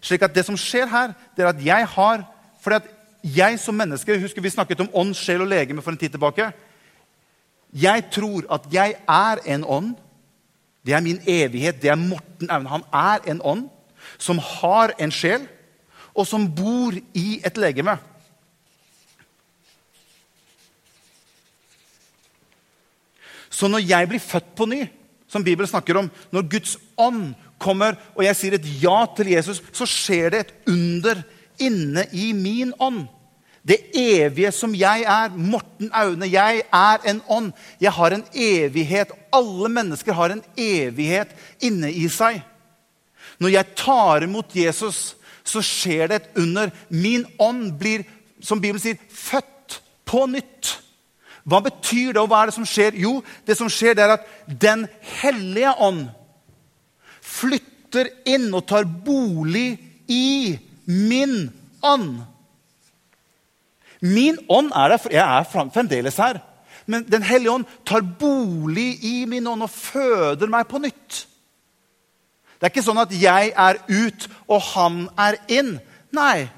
[0.00, 2.24] Slik at Det som skjer her, det er at jeg har
[2.60, 2.88] fordi at
[3.24, 6.52] jeg som menneske Husker vi snakket om ånd, sjel og legeme for en tid tilbake?
[7.72, 9.94] Jeg tror at jeg er en ånd.
[10.86, 11.82] Det er min evighet.
[11.82, 12.68] Det er Morten Aune.
[12.68, 13.68] Han er en ånd
[14.18, 15.46] som har en sjel,
[16.14, 17.98] og som bor i et legeme.
[23.50, 24.84] Så når jeg blir født på ny,
[25.30, 29.60] som Bibelen snakker om, når Guds ånd kommer, og jeg sier et ja til Jesus,
[29.72, 31.22] så skjer det et under
[31.60, 33.04] inne i min ånd.
[33.66, 37.50] Det evige som jeg er, Morten Aune, jeg er en ånd.
[37.80, 39.12] Jeg har en evighet.
[39.36, 42.40] Alle mennesker har en evighet inne i seg.
[43.40, 46.72] Når jeg tar imot Jesus, så skjer det et under.
[46.88, 48.06] Min ånd blir,
[48.40, 50.78] som Bibelen sier, født på nytt.
[51.50, 52.96] Hva betyr det, og hva er det som skjer?
[53.00, 54.86] Jo, det som skjer, det er at Den
[55.20, 56.04] hellige ånd
[57.20, 59.78] flytter inn og tar bolig
[60.10, 61.50] i min
[61.82, 62.20] ånd.
[64.00, 66.40] Min ånd er der, jeg er fremdeles her.
[66.86, 71.26] Men Den hellige ånd tar bolig i min ånd og føder meg på nytt.
[72.58, 75.78] Det er ikke sånn at jeg er ut og han er inn.
[76.12, 76.50] Nei.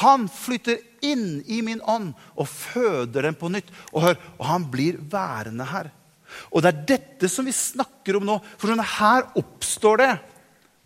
[0.00, 3.70] Han flytter inn i min ånd og føder den på nytt.
[3.92, 5.90] Og hør, og han blir værende her.
[6.50, 8.38] Og det er dette som vi snakker om nå.
[8.58, 10.12] For sånn her oppstår det.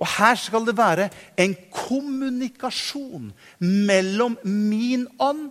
[0.01, 1.09] Og her skal det være
[1.41, 5.51] en kommunikasjon mellom min ånd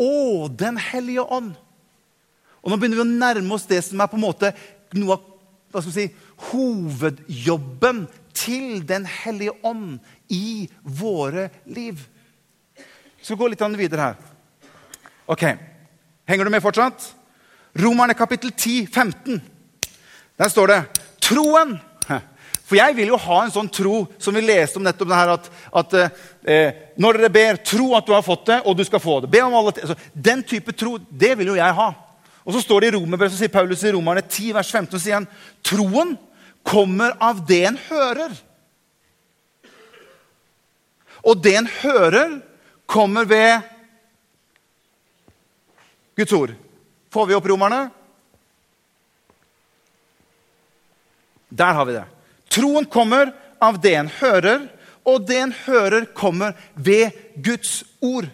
[0.00, 1.52] og Den hellige ånd.
[2.62, 4.52] Og Nå begynner vi å nærme oss det som er på en måte
[4.96, 5.18] noe
[5.76, 6.06] av si,
[6.48, 9.98] hovedjobben til Den hellige ånd
[10.32, 12.00] i våre liv.
[13.18, 14.16] Vi gå litt videre her.
[15.26, 15.44] Ok,
[16.28, 17.14] Henger du med fortsatt?
[17.80, 19.40] Romerne kapittel 10, 15.
[20.36, 20.80] Der står det
[21.24, 21.78] troen.
[22.68, 25.30] For jeg vil jo ha en sånn tro som vi leste om nettopp det her,
[25.38, 25.46] at,
[25.80, 25.94] at
[26.44, 29.30] eh, når dere ber, tro at du har fått det, og du skal få det.
[29.32, 31.86] Be om alle altså, Den type tro, det vil jo jeg ha.
[32.44, 35.00] Og så står det i Romerbrevet, så sier Paulus i Romerne 10, vers 15, så
[35.00, 35.30] sier han
[35.64, 36.12] troen
[36.60, 38.36] kommer av det en hører.
[41.24, 42.36] Og det en hører,
[42.88, 43.60] kommer ved
[46.16, 46.54] Guds ord.
[47.12, 47.82] Får vi opp romerne?
[51.48, 52.06] Der har vi det.
[52.52, 54.66] Troen kommer av det en hører,
[55.08, 58.28] og det en hører, kommer ved Guds ord.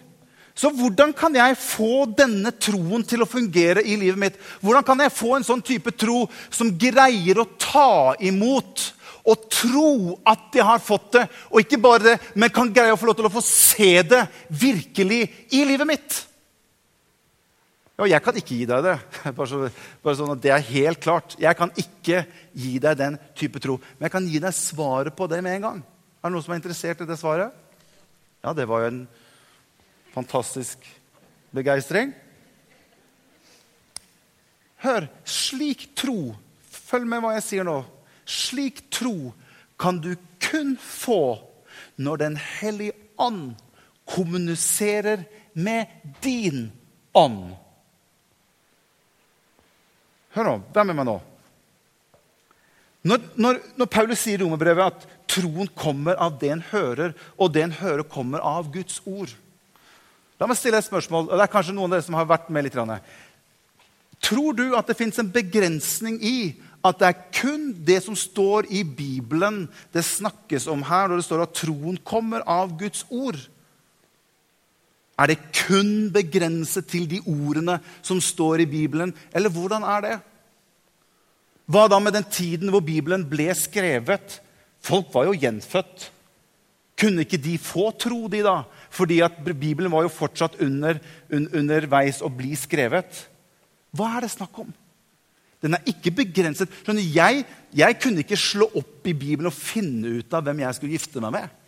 [0.55, 4.37] Så hvordan kan jeg få denne troen til å fungere i livet mitt?
[4.63, 8.93] Hvordan kan jeg få en sånn type tro som greier å ta imot
[9.25, 12.99] og tro at de har fått det, og ikke bare det, men kan greie å
[12.99, 14.21] få lov til å få se det
[14.53, 15.21] virkelig
[15.57, 16.17] i livet mitt?
[17.95, 18.95] Ja, jeg kan ikke gi deg det.
[19.37, 19.59] Bare, så,
[20.03, 21.37] bare sånn at det er helt klart.
[21.39, 23.77] Jeg kan ikke gi deg den type tro.
[23.95, 25.79] Men jeg kan gi deg svaret på det med en gang.
[26.19, 27.55] Er det noen som er interessert i det svaret?
[28.43, 28.99] Ja, det var jo en
[30.11, 30.83] fantastisk
[31.55, 32.11] begeistring.
[34.83, 36.35] Hør, slik tro
[36.85, 37.79] Følg med hva jeg sier nå.
[38.25, 39.33] Slik tro
[39.79, 41.37] kan du kun få
[41.95, 43.55] når Den hellige ånd
[44.05, 45.87] kommuniserer med
[46.21, 46.67] din
[47.13, 47.55] ånd.
[50.35, 51.15] Hør nå, vær med meg nå.
[53.05, 57.53] Når, når, når Paulus sier i romerbrevet at troen kommer av det en hører, og
[57.55, 59.31] det en hører, kommer av Guds ord
[60.39, 61.29] La meg stille et spørsmål.
[61.29, 62.75] og det er kanskje noen av dere som har vært med litt.
[64.25, 66.37] Tror du at det fins en begrensning i
[66.85, 71.27] at det er kun det som står i Bibelen, det snakkes om her når det
[71.27, 73.39] står at troen kommer av Guds ord?
[75.15, 80.15] Er det kun begrenset til de ordene som står i Bibelen, eller hvordan er det?
[81.65, 84.39] Hva da med den tiden hvor Bibelen ble skrevet?
[84.85, 86.11] Folk var jo gjenfødt.
[86.99, 88.59] Kunne ikke de få tro, de, da?
[88.93, 90.99] Fordi at Bibelen var jo fortsatt under,
[91.33, 93.25] un, underveis å bli skrevet.
[93.95, 94.69] Hva er det snakk om?
[95.65, 96.71] Den er ikke begrenset.
[96.85, 100.97] Jeg, jeg, kunne ikke slå opp i Bibelen og finne ut av hvem jeg skulle
[100.97, 101.61] gifte meg med.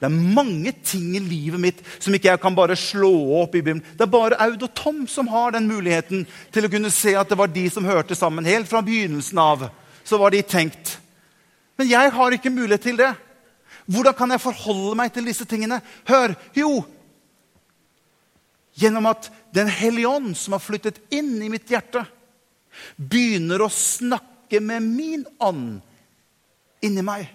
[0.00, 3.10] Det er mange ting i livet mitt som ikke jeg kan bare slå
[3.42, 3.82] opp i Bibelen.
[3.84, 7.28] Det er bare Aud og Tom som har den muligheten til å kunne se at
[7.28, 8.48] det var de som hørte sammen.
[8.48, 9.68] Helt fra begynnelsen av
[10.02, 10.96] så var de tenkt.
[11.76, 13.12] Men jeg har ikke mulighet til det.
[13.90, 15.82] Hvordan kan jeg forholde meg til disse tingene?
[16.08, 16.32] Hør!
[16.56, 16.80] Jo,
[18.80, 22.04] gjennom at Den hellige ånd, som har flyttet inn i mitt hjerte,
[22.96, 25.80] begynner å snakke med min ånd
[26.84, 27.28] inni meg.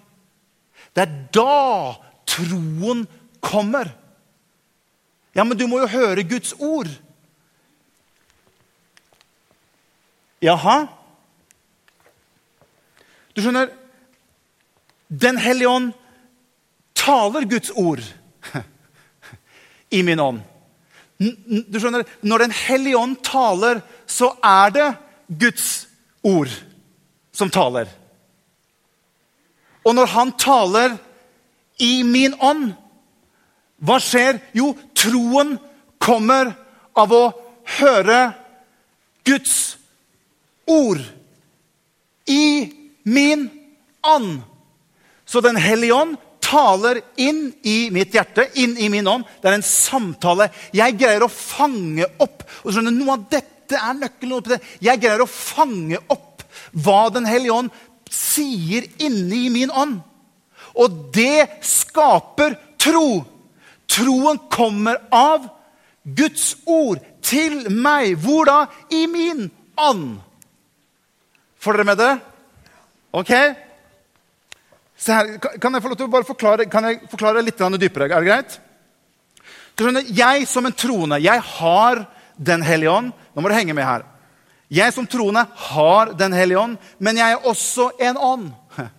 [0.92, 1.96] Det er da
[2.28, 3.04] troen
[3.40, 3.90] kommer.
[5.36, 6.88] Ja, men du må jo høre Guds ord.
[10.44, 10.86] Jaha?
[13.36, 13.70] Du skjønner,
[15.08, 15.92] Den hellige ånd
[16.98, 18.00] taler Guds ord
[19.96, 20.40] i min ånd.
[21.16, 24.88] Du skjønner, Når Den hellige ånd taler, så er det
[25.28, 25.86] Guds
[26.22, 26.50] ord
[27.34, 27.88] som taler.
[29.86, 30.96] Og når han taler
[31.82, 32.72] i min ånd,
[33.84, 34.40] hva skjer?
[34.56, 35.56] Jo, troen
[36.02, 36.50] kommer
[36.96, 37.24] av å
[37.76, 38.20] høre
[39.26, 39.76] Guds
[40.66, 41.02] ord
[42.26, 42.72] i
[43.04, 43.48] min
[44.06, 44.40] ånd.
[45.26, 49.26] Så Den hellige ånd taler inn i mitt hjerte, inn i min ånd.
[49.42, 50.48] Det er en samtale.
[50.74, 54.60] Jeg greier å fange opp og skjønner, Noe av dette er nøkkelen.
[54.78, 57.72] Jeg greier å fange opp hva Den hellige ånd
[58.12, 59.98] sier inni min ånd.
[60.78, 63.24] Og det skaper tro.
[63.90, 65.48] Troen kommer av
[66.04, 68.14] Guds ord til meg.
[68.22, 68.58] Hvor da?
[68.94, 70.18] I min ånd.
[71.58, 72.12] Får dere med det?
[73.16, 73.32] Ok?
[75.06, 78.08] Her, kan jeg få lov til å bare forklare, kan jeg forklare litt dypere?
[78.08, 78.60] Er det greit?
[80.16, 83.12] Jeg som en troende, jeg har Den hellige ånd.
[83.36, 84.06] Nå må du henge med her.
[84.72, 88.50] Jeg som troende har Den hellige ånd, men jeg er også en ånd.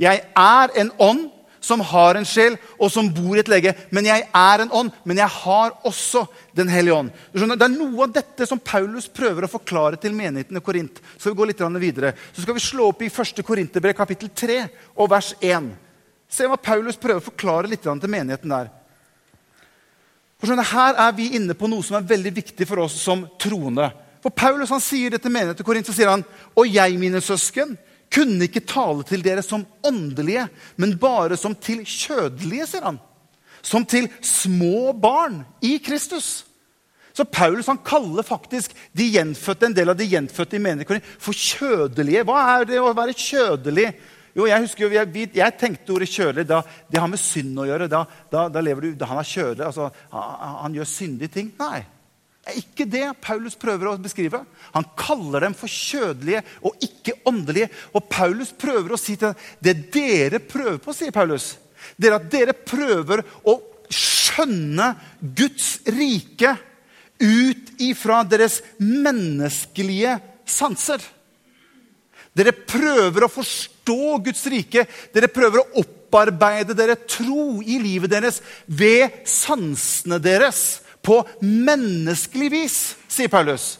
[0.00, 1.26] Jeg er en ånd
[1.60, 3.74] som har en sjel, og som bor i et lege.
[3.92, 6.22] Men jeg er en ånd, men jeg har også
[6.56, 7.10] Den hellige ånd.
[7.32, 11.02] Det er noe av dette som Paulus prøver å forklare til menigheten i Korint.
[11.18, 12.14] Så vi går litt videre.
[12.32, 13.44] Så skal vi slå opp i 1.
[13.44, 14.58] Korinterbrev kapittel 3
[14.96, 15.68] og vers 1.
[16.28, 18.72] Se hva Paulus prøver å forklare litt til menigheten der.
[20.40, 23.90] For Her er vi inne på noe som er veldig viktig for oss som troende.
[24.24, 26.24] For Paulus han sier det til menigheten Korint, så sier han,
[26.56, 27.76] og jeg, mine søsken,
[28.10, 30.48] kunne ikke tale til dere som åndelige,
[30.80, 33.00] men bare som til kjødelige, sier han.
[33.62, 36.46] Som til små barn i Kristus.
[37.12, 41.36] Så Paulus han kaller faktisk de gjenfødte, en del av de gjenfødte i menigheten for
[41.36, 42.24] kjødelige.
[42.24, 43.90] Hva er det å være kjødelig?
[44.36, 46.46] Jo, Jeg husker jo, jeg, jeg tenkte ordet kjødelig.
[46.48, 47.88] Da, det har med synd å gjøre.
[47.90, 49.66] Da, da, da lever du, da han er kjødelig.
[49.66, 51.50] Altså, han, han gjør syndige ting.
[51.60, 51.80] Nei.
[52.40, 54.40] Det er ikke det Paulus prøver å beskrive.
[54.72, 57.68] Han kaller dem for kjødelige og ikke åndelige.
[57.92, 61.52] Og Paulus prøver å si til dem det dere prøver på, sier Paulus,
[62.00, 63.58] det er at dere prøver å
[63.92, 66.54] skjønne Guds rike
[67.20, 70.16] ut ifra deres menneskelige
[70.48, 71.04] sanser.
[72.36, 74.86] Dere prøver å forstå Guds rike.
[75.14, 82.80] Dere prøver å opparbeide dere tro i livet deres ved sansene deres på menneskelig vis,
[83.08, 83.78] sier Paulus.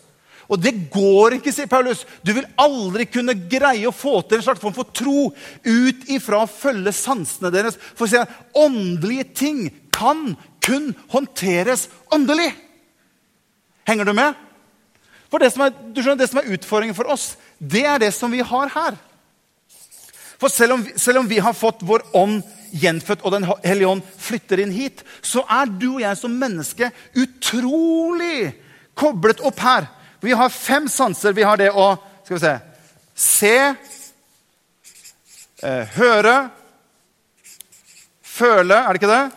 [0.50, 2.02] Og det går ikke, sier Paulus.
[2.26, 6.42] Du vil aldri kunne greie å få til en slags form for tro ut ifra
[6.42, 7.78] å følge sansene deres.
[7.94, 9.60] For å si at åndelige ting
[9.94, 10.32] kan
[10.64, 12.50] kun håndteres åndelig.
[13.86, 14.34] Henger du med?
[15.30, 18.11] For det som, er, du skjønner, det som er utfordringen for oss, det er det
[18.16, 18.96] som vi har her.
[20.40, 22.40] For selv om, selv om vi har fått vår ånd
[22.73, 26.90] gjenfødt, og Den hellige ånd flytter inn hit, så er du og jeg som menneske
[27.18, 28.55] utrolig
[28.96, 29.90] koblet opp her.
[30.20, 31.37] Vi har fem sanser.
[31.37, 31.92] Vi har det å
[32.25, 32.55] skal vi se,
[33.14, 33.57] se,
[35.66, 36.51] eh, høre,
[38.23, 39.33] føle Er det ikke det?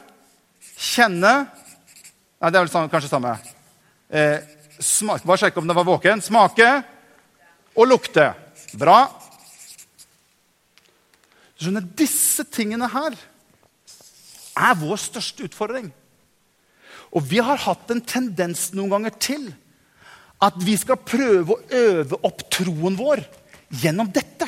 [0.78, 1.34] Kjenne
[2.44, 3.38] Nei, det er vel kanskje samme.
[4.12, 4.44] Eh,
[4.76, 6.20] smak, bare sjekke om den var våken.
[6.20, 6.84] Smake
[7.76, 8.32] og lukte.
[8.78, 9.06] Bra.
[11.58, 13.18] Du skjønner, Disse tingene her
[14.54, 15.92] er vår største utfordring.
[17.14, 19.52] Og vi har hatt en tendens noen ganger til
[20.44, 23.22] at vi skal prøve å øve opp troen vår
[23.84, 24.48] gjennom dette.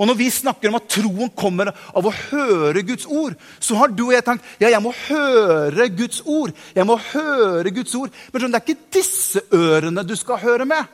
[0.00, 3.92] Og Når vi snakker om at troen kommer av å høre Guds ord, så har
[3.92, 6.54] du og jeg tenkt ja, jeg må høre Guds ord.
[6.72, 8.14] Jeg må høre Guds ord.
[8.32, 10.88] Men det er ikke disse ørene du skal høre med.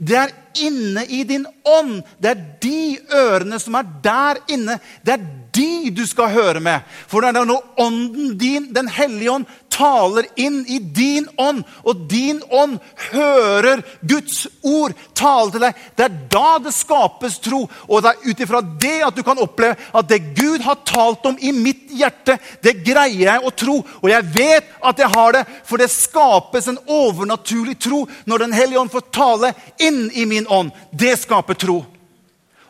[0.00, 0.32] Det er
[0.64, 2.00] inne i din ånd.
[2.16, 2.80] Det er de
[3.20, 4.78] ørene som er der inne.
[5.04, 6.88] Det er de du skal høre med.
[7.10, 12.04] For det er når ånden din, Den hellige ånd, taler inn i din ånd, og
[12.10, 12.78] din ånd
[13.12, 15.80] hører Guds ord tale til deg.
[15.96, 17.64] Det er da det skapes tro.
[17.88, 21.26] Og det er ut ifra det at du kan oppleve at det Gud har talt
[21.28, 23.78] om i mitt hjerte, det greier jeg å tro.
[24.02, 28.54] Og jeg vet at jeg har det, for det skapes en overnaturlig tro når Den
[28.56, 30.72] hellige ånd får tale inn i min ånd.
[30.90, 31.82] Det skaper tro.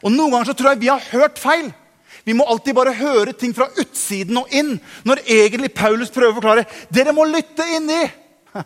[0.02, 1.70] Og Noen ganger så tror jeg vi har hørt feil.
[2.24, 4.76] Vi må alltid bare høre ting fra utsiden og inn.
[5.04, 8.02] Når egentlig Paulus prøver å forklare dere må lytte inni.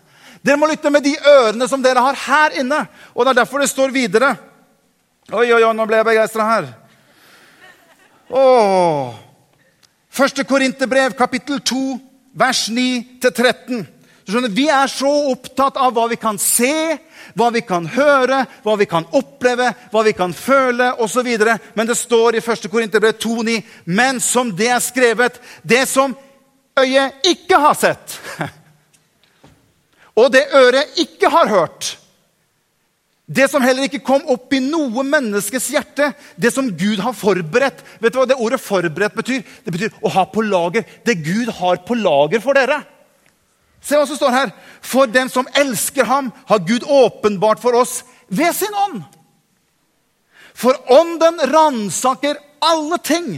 [0.47, 2.85] Dere må lytte med de ørene som dere har her inne.
[3.15, 4.35] Og Det er derfor det står videre.
[5.33, 6.69] Oi, oi, oi, nå ble jeg begeistra her.
[8.31, 9.17] Åh.
[10.17, 11.81] Første Korinterbrev, kapittel 2,
[12.39, 13.83] vers 9-13.
[14.55, 16.99] Vi er så opptatt av hva vi kan se,
[17.37, 21.29] hva vi kan høre, hva vi kan oppleve, hva vi kan føle osv.
[21.77, 22.71] Men det står i 1.
[22.73, 26.17] Korinterbrev 2,9.: Men som det er skrevet, det som
[26.81, 28.19] øyet ikke har sett,
[30.21, 31.97] og det øret ikke har hørt,
[33.27, 37.81] det som heller ikke kom opp i noe menneskes hjerte, det som Gud har forberedt
[37.99, 39.43] Vet du hva det ordet 'forberedt' betyr?
[39.65, 40.85] Det betyr å ha på lager.
[41.03, 42.85] Det Gud har på lager for dere.
[43.87, 44.55] Se hva som står her.
[44.83, 49.05] For den som elsker ham, har Gud åpenbart for oss ved sin ånd.
[50.57, 53.37] For ånden ransaker alle ting.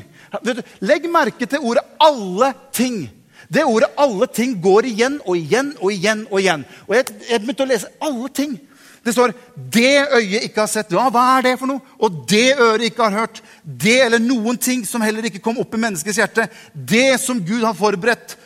[0.85, 3.09] Legg merke til ordet 'alle ting'.
[3.53, 6.27] Det ordet 'alle ting' går igjen og igjen og igjen.
[6.31, 6.65] og igjen.
[6.89, 8.59] Og Jeg, jeg begynte å lese 'alle ting'.
[9.05, 10.93] Det står 'det øyet ikke har sett'.
[10.93, 11.81] Ja, hva er det for noe?
[11.99, 13.43] Og 'det øret ikke har hørt'.
[13.65, 16.49] Det eller noen ting som heller ikke kom opp i menneskets hjerte.
[16.75, 18.37] Det som Gud har forberedt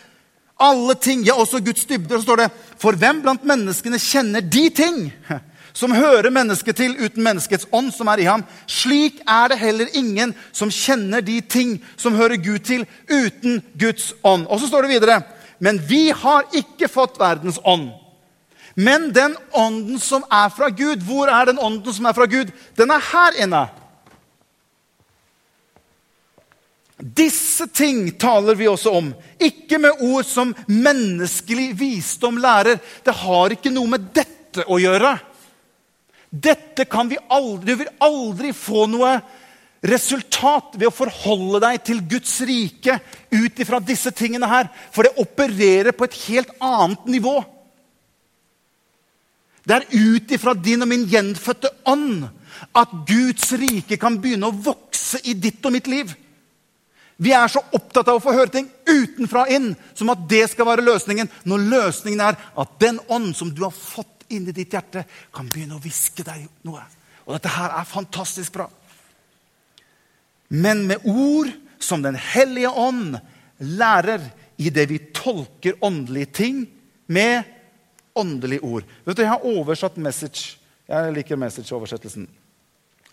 [0.62, 2.16] alle ting, ja, også Guds dybder.
[2.20, 5.08] Så står det For hvem blant menneskene kjenner de ting
[5.72, 8.44] som hører mennesket til uten menneskets ånd som er i ham?
[8.70, 14.12] Slik er det heller ingen som kjenner de ting som hører Gud til uten Guds
[14.22, 14.46] ånd.
[14.46, 15.22] Og så står det videre
[15.58, 17.90] Men vi har ikke fått verdens ånd.
[18.74, 22.50] Men den ånden som er fra Gud, hvor er den ånden som er fra Gud?
[22.76, 23.66] Den er her inne.
[27.02, 29.08] Disse ting taler vi også om,
[29.42, 32.78] ikke med ord som menneskelig visdom lærer.
[33.02, 35.16] Det har ikke noe med dette å gjøre.
[36.30, 39.16] Dette kan vi aldri, Du vil aldri få noe
[39.82, 43.00] resultat ved å forholde deg til Guds rike
[43.34, 44.70] ut ifra disse tingene her.
[44.94, 47.40] For det opererer på et helt annet nivå.
[49.66, 52.28] Det er ut ifra din og min gjenfødte ånd
[52.78, 56.14] at Guds rike kan begynne å vokse i ditt og mitt liv.
[57.16, 60.68] Vi er så opptatt av å få høre ting utenfra inn, som at det skal
[60.68, 61.30] være løsningen.
[61.48, 65.04] Når løsningen er at den ånd som du har fått inni ditt hjerte,
[65.34, 66.82] kan begynne å hviske deg noe.
[67.26, 68.68] Og dette her er fantastisk bra.
[70.52, 71.52] Men med ord
[71.82, 73.16] som Den hellige ånd
[73.58, 74.22] lærer
[74.62, 76.60] i det vi tolker åndelige ting
[77.10, 77.42] med
[78.14, 78.84] åndelige ord.
[79.04, 80.58] Vet du, Jeg har oversatt message.
[80.88, 82.28] Jeg liker message-oversettelsen.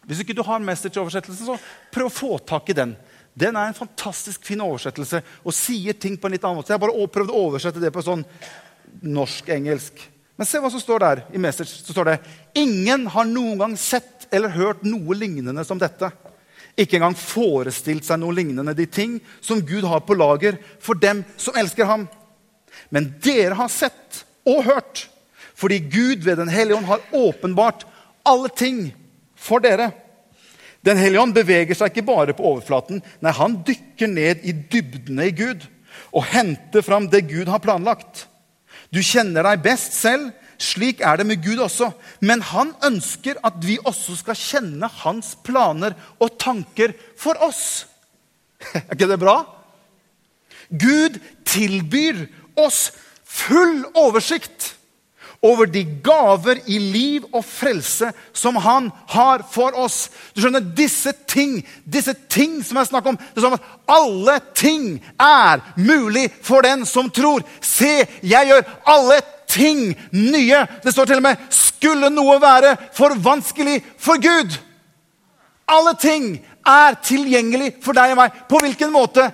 [0.06, 1.58] Hvis ikke du har message-oversettelsen, så
[1.94, 2.96] prøv å få tak i den.
[3.40, 6.74] Den er en fantastisk fin oversettelse og sier ting på en litt annen måte.
[6.74, 8.26] Jeg har bare prøvd å oversette det på sånn
[9.06, 10.02] norsk-engelsk.
[10.40, 11.82] Men se hva som står der i Message.
[11.84, 12.18] Så står det
[12.60, 16.12] Ingen har noen gang sett eller hørt noe lignende som dette.
[16.80, 21.26] Ikke engang forestilt seg noe lignende de ting som Gud har på lager for dem
[21.40, 22.08] som elsker ham.
[22.94, 25.08] Men dere har sett og hørt,
[25.58, 27.84] fordi Gud ved Den hellige ånd har åpenbart
[28.24, 28.94] alle ting
[29.36, 29.92] for dere.
[30.86, 33.02] Den hellige ånd beveger seg ikke bare på overflaten.
[33.24, 35.66] Nei, han dykker ned i dybdene i Gud
[36.16, 38.26] og henter fram det Gud har planlagt.
[38.94, 40.32] Du kjenner deg best selv.
[40.60, 41.92] Slik er det med Gud også.
[42.26, 47.86] Men han ønsker at vi også skal kjenne hans planer og tanker for oss.
[48.76, 49.38] Er ikke det bra?
[50.70, 51.16] Gud
[51.48, 52.26] tilbyr
[52.60, 52.90] oss
[53.24, 54.74] full oversikt
[55.42, 60.10] over de gaver i liv og frelse som han har for oss.
[60.36, 64.38] Du skjønner, Disse ting disse ting som jeg snakker om, det er som at alle
[64.58, 67.46] ting er mulig for den som tror.
[67.62, 69.20] Se, jeg gjør alle
[69.50, 70.66] ting nye.
[70.84, 74.60] Det står til og med 'skulle noe være for vanskelig for Gud'.
[75.68, 78.32] Alle ting er tilgjengelig for deg og meg.
[78.50, 79.32] På hvilken måte?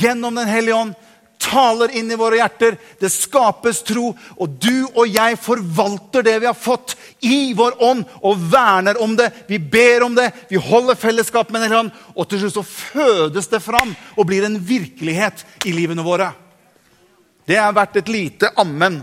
[0.00, 0.94] Gjennom Den hellige ånd
[1.38, 2.76] taler inn i våre hjerter.
[3.00, 8.04] Det skapes tro, og du og jeg forvalter det vi har fått, i vår ånd
[8.22, 9.30] og verner om det.
[9.48, 13.62] Vi ber om det, vi holder fellesskap med hverandre, og til slutt så fødes det
[13.64, 16.32] fram og blir en virkelighet i livene våre.
[17.48, 19.00] Det har vært et lite ammen.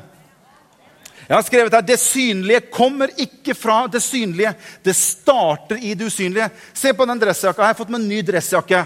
[1.25, 4.53] Jeg har skrevet her, Det synlige kommer ikke fra det synlige.
[4.83, 6.51] Det starter i det usynlige.
[6.73, 7.61] Se på den dressjakka.
[7.63, 8.85] Jeg har fått meg en ny dressjakke.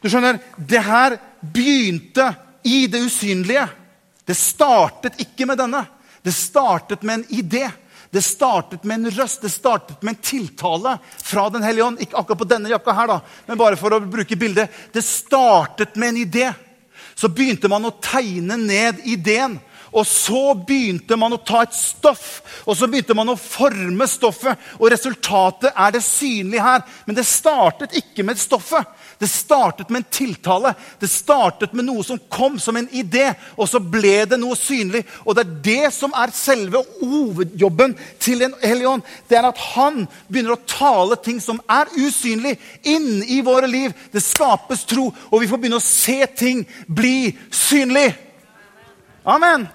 [0.00, 2.34] Du skjønner, Det her begynte
[2.64, 3.68] i det usynlige.
[4.24, 5.84] Det startet ikke med denne.
[6.22, 7.70] Det startet med en idé.
[8.10, 12.00] Det startet med en røst, det startet med en tiltale fra Den hellige ånd.
[12.02, 14.70] Ikke akkurat på denne jakka her, da, men bare for å bruke bildet.
[14.92, 16.48] Det startet med en idé.
[17.14, 19.60] Så begynte man å tegne ned ideen.
[19.90, 24.58] Og så begynte man å ta et stoff, og så begynte man å forme stoffet.
[24.78, 26.84] Og resultatet er det synlige her.
[27.06, 28.86] Men det startet ikke med stoffet.
[29.20, 30.72] Det startet med en tiltale.
[31.00, 33.26] Det startet med noe som kom som en idé,
[33.58, 35.02] og så ble det noe synlig.
[35.26, 39.04] Og det er det som er selve hovedjobben til en hellig ånd.
[39.28, 43.92] Det er at han begynner å tale ting som er usynlig, inn i våre liv.
[44.14, 48.08] Det skapes tro, og vi får begynne å se ting bli synlig.
[49.24, 49.68] Amen.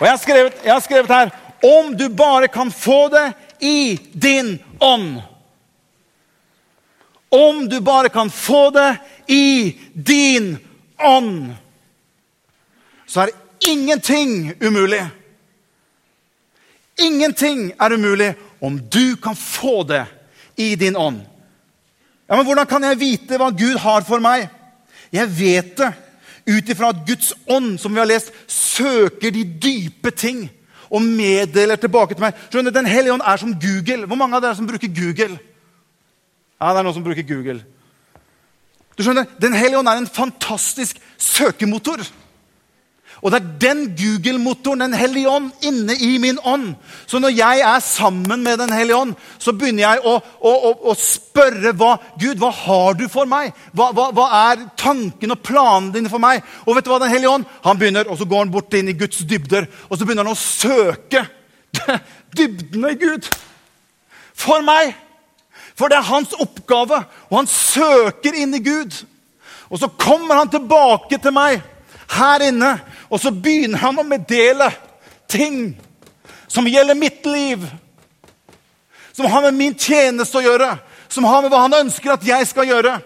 [0.00, 1.30] Og jeg har skrevet, jeg har skrevet her
[1.62, 5.20] om du bare kan få det i din ånd.
[7.30, 8.96] Om du bare kan få det
[9.26, 10.56] i din
[10.98, 11.52] ånd,
[13.06, 13.36] så er
[13.68, 15.04] ingenting umulig.
[16.98, 20.04] Ingenting er umulig om du kan få det
[20.56, 21.20] i din ånd.
[22.26, 24.48] Ja, men Hvordan kan jeg vite hva Gud har for meg?
[25.12, 25.92] Jeg vet det
[26.50, 30.48] ut ifra at Guds ånd som vi har lest, søker de dype ting
[30.90, 32.38] og meddeler tilbake til meg.
[32.50, 34.06] Skjønner, Den hellige ånd er som Google.
[34.06, 35.38] Hvor mange av dere som bruker Google?
[36.60, 37.62] Ja, det er noen som bruker Google.
[38.98, 42.02] Du skjønner, Den hellige ånd er en fantastisk søkemotor.
[43.20, 46.74] Og det er den Google-motoren, Den hellige ånd, inne i min ånd.
[47.06, 50.72] Så når jeg er sammen med Den hellige ånd, så begynner jeg å, å, å,
[50.90, 53.52] å spørre hva, Gud, hva har du for meg?
[53.76, 56.40] Hva, hva, hva er tanken og planen dine for meg?
[56.64, 58.88] Og vet du hva Den hellige ånd han begynner, og så går han bort inn
[58.88, 61.24] i Guds dybder og så begynner han å søke
[62.36, 63.26] dybdene i Gud
[64.38, 64.94] for meg.
[65.78, 68.94] For det er hans oppgave, og han søker inn i Gud.
[69.70, 71.60] Og så kommer han tilbake til meg
[72.10, 72.72] her inne,
[73.10, 74.70] og så begynner han å meddele
[75.30, 75.76] ting
[76.50, 77.66] som gjelder mitt liv.
[79.12, 80.72] Som har med min tjeneste å gjøre,
[81.08, 82.96] som har med hva han ønsker at jeg skal gjøre.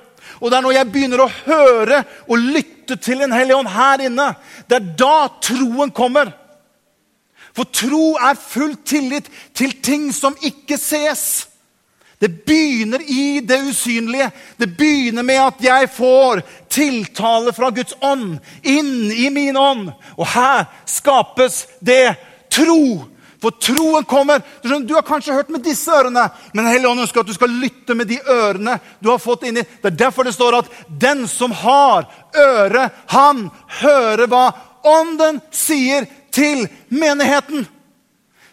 [0.40, 4.02] Og det er når jeg begynner å høre og lytte til En hellig ånd her
[4.04, 4.26] inne,
[4.68, 6.28] det er da troen kommer.
[7.56, 11.46] For tro er full tillit til ting som ikke ses.
[12.24, 14.30] Det begynner i det usynlige.
[14.56, 16.40] Det begynner med at jeg får
[16.72, 19.90] tiltale fra Guds ånd inn i min ånd.
[20.16, 22.14] Og her skapes det
[22.48, 23.04] tro.
[23.44, 24.40] For troen kommer.
[24.62, 27.52] Du, skjønner, du har kanskje hørt med disse ørene, men Hellig ønsker at du skal
[27.60, 29.60] lytte med de ørene du har fått inni.
[29.60, 33.50] Det er derfor det står at den som har øre, han
[33.82, 34.46] hører hva
[34.84, 37.68] Ånden sier til menigheten.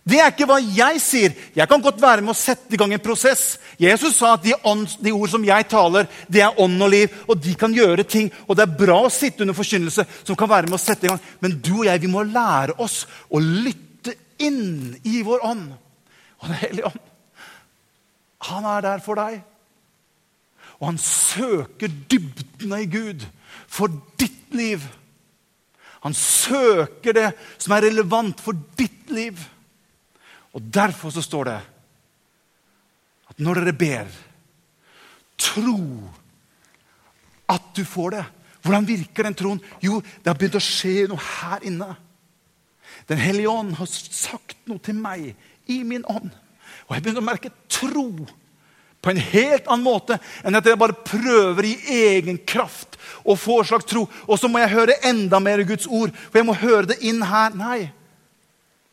[0.02, 1.34] Det er ikke hva jeg sier.
[1.54, 3.60] Jeg kan godt være med å sette i gang en prosess.
[3.78, 7.20] Jesus sa at de, ånd, de, ord som jeg taler, det er ånd og liv.
[7.30, 8.32] Og de kan gjøre ting.
[8.48, 11.12] Og det er bra å sitte under forkynnelse som kan være med å sette i
[11.12, 11.22] gang.
[11.44, 15.70] Men du og jeg vi må lære oss å lytte inn i vår ånd.
[16.42, 17.08] Og Den hellige ånd,
[18.50, 19.38] han er der for deg.
[20.82, 23.28] Og han søker dybdene i Gud
[23.70, 24.82] for ditt liv.
[26.02, 27.28] Han søker det
[27.62, 29.38] som er relevant for ditt liv.
[30.54, 31.60] Og derfor så står det
[33.32, 34.10] at når dere ber,
[35.40, 35.80] tro
[37.52, 38.26] at du får det.
[38.62, 39.62] Hvordan virker den troen?
[39.84, 41.90] Jo, det har begynt å skje noe her inne.
[43.10, 45.32] Den hellige ånd har sagt noe til meg
[45.72, 46.30] i min ånd.
[46.88, 48.08] Og jeg begynner å merke tro
[49.02, 51.78] på en helt annen måte enn at jeg bare prøver i
[52.12, 54.06] egen kraft å få slags tro.
[54.28, 57.24] Og så må jeg høre enda mer Guds ord, for jeg må høre det inn
[57.26, 57.56] her.
[57.58, 57.90] Nei.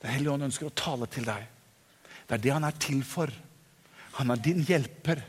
[0.02, 1.46] Den hellige ånd ønsker å tale til deg.
[2.28, 3.32] Det er det han er til for.
[4.18, 5.22] Han er din hjelper.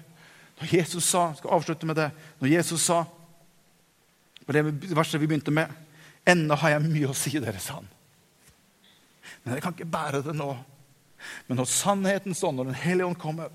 [0.59, 2.09] Når Jesus sa, jeg skal avslutte med det,
[2.41, 3.03] når Jesus sa
[4.49, 4.63] på det
[4.97, 5.69] verset vi begynte med
[6.25, 7.85] Ennå har jeg mye å si dere, sa han.
[9.43, 10.49] Men jeg kan ikke bære det nå.
[11.47, 13.53] Men når sannheten står, når Den hellige ånd kommer,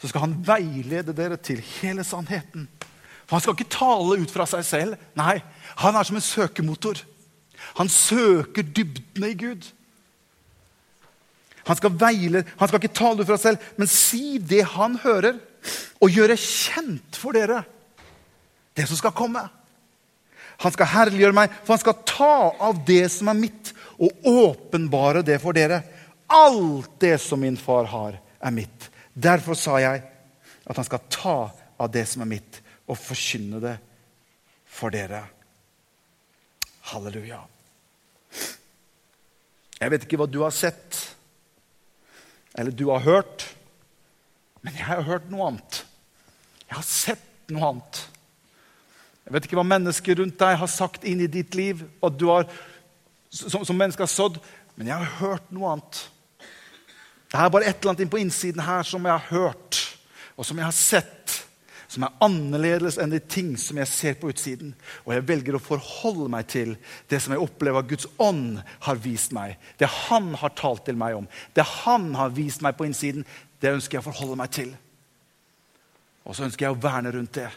[0.00, 2.66] så skal han veilede dere til hele sannheten.
[3.24, 4.96] For Han skal ikke tale ut fra seg selv.
[5.16, 5.38] Nei,
[5.78, 6.98] han er som en søkemotor.
[7.78, 9.70] Han søker dybdene i Gud.
[11.68, 15.38] Han skal veile, han skal ikke tale fra selv, men si det han hører,
[16.00, 17.60] og gjøre kjent for dere
[18.76, 19.42] det som skal komme.
[20.60, 22.34] Han skal herliggjøre meg, for han skal ta
[22.68, 25.82] av det som er mitt, og åpenbare det for dere.
[26.30, 28.88] Alt det som min far har, er mitt.
[29.12, 30.02] Derfor sa jeg
[30.64, 31.38] at han skal ta
[31.80, 33.76] av det som er mitt, og forkynne det
[34.70, 35.22] for dere.
[36.92, 37.40] Halleluja.
[39.80, 40.96] Jeg vet ikke hva du har sett,
[42.60, 43.46] eller du har hørt,
[44.60, 45.78] men jeg har hørt noe annet.
[46.68, 48.00] Jeg har sett noe annet.
[49.24, 52.26] Jeg vet ikke hva mennesker rundt deg har sagt inn i ditt liv, og du
[52.28, 52.44] har,
[53.32, 54.36] som, som mennesker har sådd,
[54.76, 56.02] men jeg har hørt noe annet.
[57.30, 59.80] Det er bare et eller annet inn på innsiden her som jeg har hørt,
[60.36, 61.19] og som jeg har sett,
[61.90, 64.76] som er annerledes enn de ting som jeg ser på utsiden.
[65.02, 66.76] Og jeg velger å forholde meg til
[67.10, 69.56] det som jeg opplever Guds ånd har vist meg.
[69.80, 73.26] Det Han har talt til meg om, det Han har vist meg på innsiden,
[73.60, 74.70] det ønsker jeg å forholde meg til.
[76.24, 77.50] Og så ønsker jeg å verne rundt det.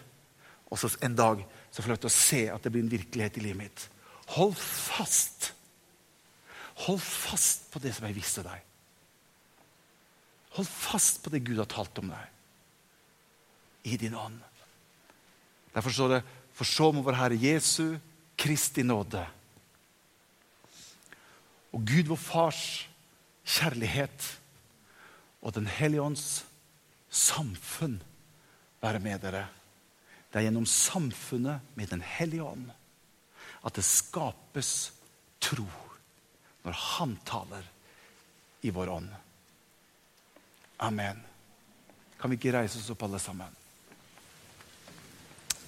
[0.73, 2.93] Og så en dag så får jeg lov til å se at det blir en
[2.95, 3.87] virkelighet i livet mitt.
[4.33, 5.51] Hold fast.
[6.87, 8.65] Hold fast på det som jeg viste deg.
[10.57, 12.32] Hold fast på det Gud har talt om deg.
[13.83, 14.39] I din ånd.
[15.73, 16.23] Derfor står det
[16.53, 17.97] For så må vår Herre Jesu
[18.37, 19.23] Kristi nåde
[21.73, 22.63] og Gud vår Fars
[23.49, 24.27] kjærlighet
[25.41, 26.43] og Den hellige ånds
[27.09, 27.97] samfunn
[28.81, 29.47] være med dere.
[30.29, 32.69] Det er gjennom samfunnet med Den hellige ånd
[33.63, 34.91] at det skapes
[35.41, 35.67] tro
[36.63, 37.65] når Han taler
[38.63, 39.09] i vår ånd.
[40.79, 41.19] Amen.
[42.19, 43.62] Kan vi ikke reise oss opp, alle sammen?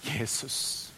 [0.05, 0.91] Jesus.